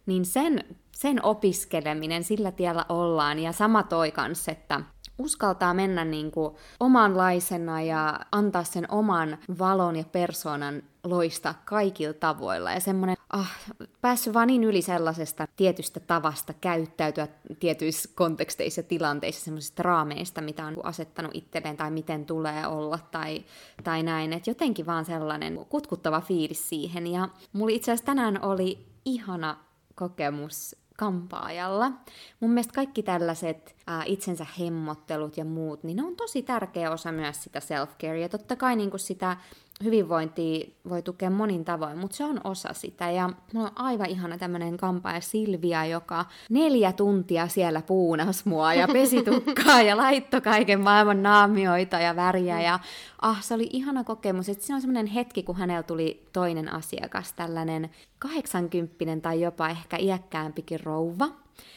niin 0.07 0.24
sen, 0.24 0.64
sen 0.92 1.24
opiskeleminen, 1.24 2.24
sillä 2.24 2.53
tiellä 2.53 2.84
ollaan. 2.88 3.38
Ja 3.38 3.53
sama 3.53 3.82
toi 3.82 4.11
kanssa, 4.11 4.53
että 4.53 4.80
uskaltaa 5.19 5.75
mennä 5.75 6.05
niin 6.05 6.31
kuin 6.31 6.55
omanlaisena 6.81 7.83
ja 7.83 8.21
antaa 8.33 8.64
sen 8.64 8.91
oman 8.91 9.39
valon 9.59 9.97
ja 9.97 10.05
persoonan 10.05 10.83
loistaa 11.05 11.62
kaikilla 11.64 12.14
tavoilla. 12.14 12.73
Ja 12.73 12.81
semmoinen, 12.81 13.17
ah, 13.31 13.53
päässyt 14.01 14.35
vaan 14.35 14.47
niin 14.47 14.64
yli 14.64 14.83
sellaisesta 14.83 15.49
tietystä 15.57 16.01
tavasta 16.01 16.53
käyttäytyä 16.53 17.29
tietyissä 17.61 18.09
konteksteissa 18.14 18.79
ja 18.79 18.83
tilanteissa, 18.83 19.45
semmoisista 19.45 19.83
raameista, 19.83 20.41
mitä 20.41 20.67
on 20.67 20.77
asettanut 20.83 21.35
itselleen 21.35 21.77
tai 21.77 21.91
miten 21.91 22.27
tulee 22.27 22.67
olla 22.67 22.99
tai, 23.11 23.45
tai 23.85 24.03
näin. 24.03 24.33
Että 24.33 24.51
jotenkin 24.51 24.87
vaan 24.87 25.05
sellainen 25.05 25.67
kutkuttava 25.69 26.21
fiilis 26.21 26.69
siihen. 26.69 27.07
Ja 27.07 27.29
mulla 27.53 27.75
itse 27.75 27.93
asiassa 27.93 28.07
tänään 28.07 28.45
oli 28.45 28.87
ihana 29.05 29.57
kokemus 29.95 30.77
kampaajalla. 30.97 31.92
Mun 32.40 32.51
mielestä 32.51 32.74
kaikki 32.74 33.03
tällaiset 33.03 33.76
ää, 33.86 34.03
itsensä 34.07 34.47
hemmottelut 34.59 35.36
ja 35.36 35.44
muut, 35.44 35.82
niin 35.82 35.97
ne 35.97 36.05
on 36.05 36.16
tosi 36.16 36.42
tärkeä 36.42 36.90
osa 36.90 37.12
myös 37.12 37.42
sitä 37.42 37.59
self-care. 37.59 38.16
Ja 38.16 38.28
totta 38.28 38.57
kai 38.57 38.76
niin 38.76 38.90
sitä 38.97 39.36
hyvinvointia 39.85 40.66
voi 40.89 41.03
tukea 41.03 41.31
monin 41.31 41.64
tavoin, 41.64 41.99
mutta 41.99 42.16
se 42.16 42.24
on 42.24 42.41
osa 42.45 42.72
sitä. 42.72 43.11
Ja 43.11 43.31
mulla 43.53 43.66
on 43.66 43.72
aivan 43.77 44.11
ihana 44.11 44.39
tämmöinen 44.39 44.77
kampaaja 44.77 45.20
Silvia, 45.20 45.85
joka 45.85 46.24
neljä 46.51 46.93
tuntia 46.93 47.49
siellä 47.49 47.83
puunas 47.83 48.45
mua 48.45 48.74
ja 48.74 48.89
pesi 48.89 49.22
tukkaa 49.33 49.83
ja 49.83 49.97
laittoi 49.97 50.41
kaiken 50.41 50.81
maailman 50.81 51.22
naamioita 51.22 52.01
ja 52.01 52.16
väriä. 52.16 52.61
Ja 52.61 52.79
ah, 53.22 53.43
se 53.43 53.55
oli 53.55 53.68
ihana 53.72 54.05
kokemus. 54.05 54.49
Että 54.49 54.66
se 54.66 54.74
on 54.74 54.81
semmoinen 54.81 55.07
hetki, 55.07 55.43
kun 55.43 55.57
hänellä 55.57 55.83
tuli 55.83 56.27
toinen 56.33 56.72
asiakas, 56.72 57.33
tällainen 57.33 57.91
80 58.18 59.22
tai 59.22 59.41
jopa 59.41 59.68
ehkä 59.68 59.97
iäkkäämpikin 59.97 60.81
rouva. 60.81 61.29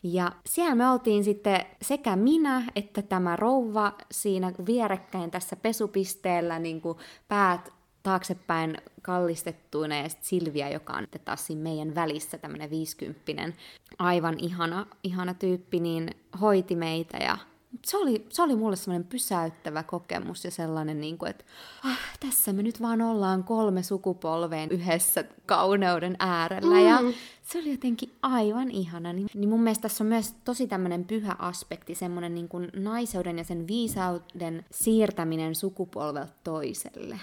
Ja 0.03 0.31
siellä 0.45 0.75
me 0.75 0.89
oltiin 0.89 1.23
sitten 1.23 1.65
sekä 1.81 2.15
minä 2.15 2.63
että 2.75 3.01
tämä 3.01 3.35
rouva 3.35 3.93
siinä 4.11 4.51
vierekkäin 4.65 5.31
tässä 5.31 5.55
pesupisteellä 5.55 6.59
niin 6.59 6.81
kuin 6.81 6.97
päät 7.27 7.73
taaksepäin 8.03 8.77
kallistettuina 9.01 9.95
ja 9.97 10.09
sitten 10.09 10.27
Silvia, 10.27 10.69
joka 10.69 10.93
on 10.93 11.07
taas 11.25 11.47
siinä 11.47 11.61
meidän 11.61 11.95
välissä 11.95 12.37
tämmöinen 12.37 12.69
viisikymppinen, 12.69 13.55
aivan 13.99 14.35
ihana, 14.39 14.85
ihana 15.03 15.33
tyyppi, 15.33 15.79
niin 15.79 16.09
hoiti 16.41 16.75
meitä 16.75 17.17
ja 17.17 17.37
se 17.85 17.97
oli, 17.97 18.25
se 18.29 18.41
oli 18.41 18.55
mulle 18.55 18.75
semmoinen 18.75 19.07
pysäyttävä 19.09 19.83
kokemus 19.83 20.45
ja 20.45 20.51
sellainen, 20.51 21.01
niin 21.01 21.17
kuin, 21.17 21.29
että 21.29 21.45
ah, 21.85 21.99
tässä 22.19 22.53
me 22.53 22.63
nyt 22.63 22.81
vaan 22.81 23.01
ollaan 23.01 23.43
kolme 23.43 23.83
sukupolveen 23.83 24.71
yhdessä 24.71 25.23
kauneuden 25.45 26.15
äärellä. 26.19 26.75
Mm. 26.75 26.85
Ja 26.85 26.99
se 27.41 27.59
oli 27.59 27.71
jotenkin 27.71 28.11
aivan 28.21 28.71
ihana. 28.71 29.13
Niin, 29.13 29.27
niin 29.33 29.49
mun 29.49 29.63
mielestä 29.63 29.81
tässä 29.81 30.03
on 30.03 30.07
myös 30.07 30.35
tosi 30.45 30.67
tämmöinen 30.67 31.05
pyhä 31.05 31.35
aspekti, 31.39 31.95
semmoinen 31.95 32.35
niin 32.35 32.49
kuin 32.49 32.69
naiseuden 32.75 33.37
ja 33.37 33.43
sen 33.43 33.67
viisauden 33.67 34.65
siirtäminen 34.71 35.55
sukupolvelta 35.55 36.33
toiselle 36.43 37.19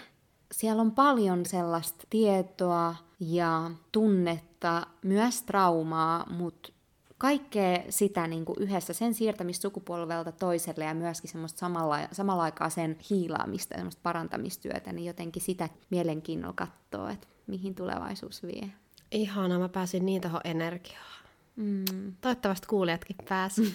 siellä 0.53 0.81
on 0.81 0.93
paljon 0.93 1.47
sellaista 1.47 2.05
tietoa 2.11 2.95
ja 3.21 3.71
tunnetta, 3.93 4.87
myös 5.03 5.43
traumaa, 5.43 6.27
mutta 6.31 6.73
kaikkea 7.19 7.83
sitä 7.89 8.27
niin 8.27 8.45
kuin 8.45 8.57
yhdessä, 8.61 8.93
sen 8.93 9.15
siirtämistä 9.15 9.63
sukupolvelta 9.63 10.33
toiselle 10.33 10.85
ja 10.85 10.95
myöskin 10.95 11.31
semmoista 11.31 11.59
samalla, 11.59 11.99
samalla 12.13 12.43
aikaa 12.43 12.71
sen 12.71 12.99
hiilaamista 13.11 13.75
ja 13.75 13.79
semmoista 13.79 14.01
parantamistyötä, 14.03 14.93
niin 14.93 15.07
jotenkin 15.07 15.43
sitä 15.43 15.69
mielenkiinnolla 15.91 16.55
katsoo, 16.57 17.09
että 17.09 17.27
mihin 17.47 17.75
tulevaisuus 17.75 18.43
vie. 18.43 18.71
Ihana, 19.11 19.59
mä 19.59 19.69
pääsin 19.69 20.07
niin 20.07 20.23
tuohon 20.23 20.41
energiaan. 20.45 21.17
Mm. 21.57 21.85
Toivottavasti 22.21 22.67
kuulijatkin 22.67 23.17
pääsi. 23.29 23.75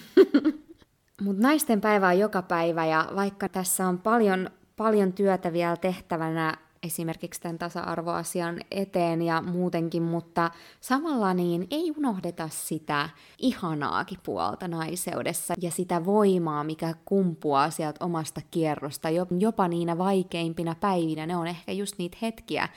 Mutta 1.22 1.42
naisten 1.42 1.80
päivä 1.80 2.08
on 2.08 2.18
joka 2.18 2.42
päivä 2.42 2.86
ja 2.86 3.08
vaikka 3.14 3.48
tässä 3.48 3.88
on 3.88 3.98
paljon 3.98 4.50
paljon 4.82 5.12
työtä 5.12 5.52
vielä 5.52 5.76
tehtävänä 5.76 6.56
esimerkiksi 6.82 7.40
tämän 7.40 7.58
tasa-arvoasian 7.58 8.60
eteen 8.70 9.22
ja 9.22 9.42
muutenkin, 9.42 10.02
mutta 10.02 10.50
samalla 10.80 11.34
niin 11.34 11.66
ei 11.70 11.92
unohdeta 11.98 12.48
sitä 12.48 13.08
ihanaakin 13.38 14.18
puolta 14.22 14.68
naiseudessa 14.68 15.54
ja 15.60 15.70
sitä 15.70 16.04
voimaa, 16.04 16.64
mikä 16.64 16.94
kumpuaa 17.04 17.70
sieltä 17.70 18.04
omasta 18.04 18.40
kierrosta, 18.50 19.08
jopa 19.38 19.68
niinä 19.68 19.98
vaikeimpina 19.98 20.74
päivinä. 20.80 21.26
Ne 21.26 21.36
on 21.36 21.46
ehkä 21.46 21.72
just 21.72 21.98
niitä 21.98 22.18
hetkiä 22.22 22.68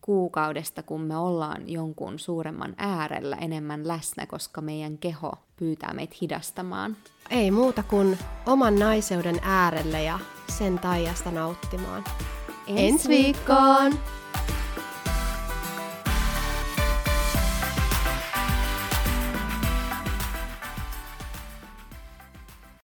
kuukaudesta, 0.00 0.82
kun 0.82 1.00
me 1.00 1.16
ollaan 1.16 1.68
jonkun 1.68 2.18
suuremman 2.18 2.74
äärellä 2.76 3.36
enemmän 3.36 3.88
läsnä, 3.88 4.26
koska 4.26 4.60
meidän 4.60 4.98
keho 4.98 5.32
pyytää 5.56 5.94
meitä 5.94 6.16
hidastamaan. 6.22 6.96
Ei 7.30 7.50
muuta 7.50 7.82
kuin 7.82 8.18
oman 8.46 8.78
naiseuden 8.78 9.38
äärelle 9.42 10.02
ja 10.02 10.18
sen 10.48 10.78
taijasta 10.78 11.30
nauttimaan. 11.30 12.04
Ensi 12.66 13.08
viikkoon! 13.08 13.92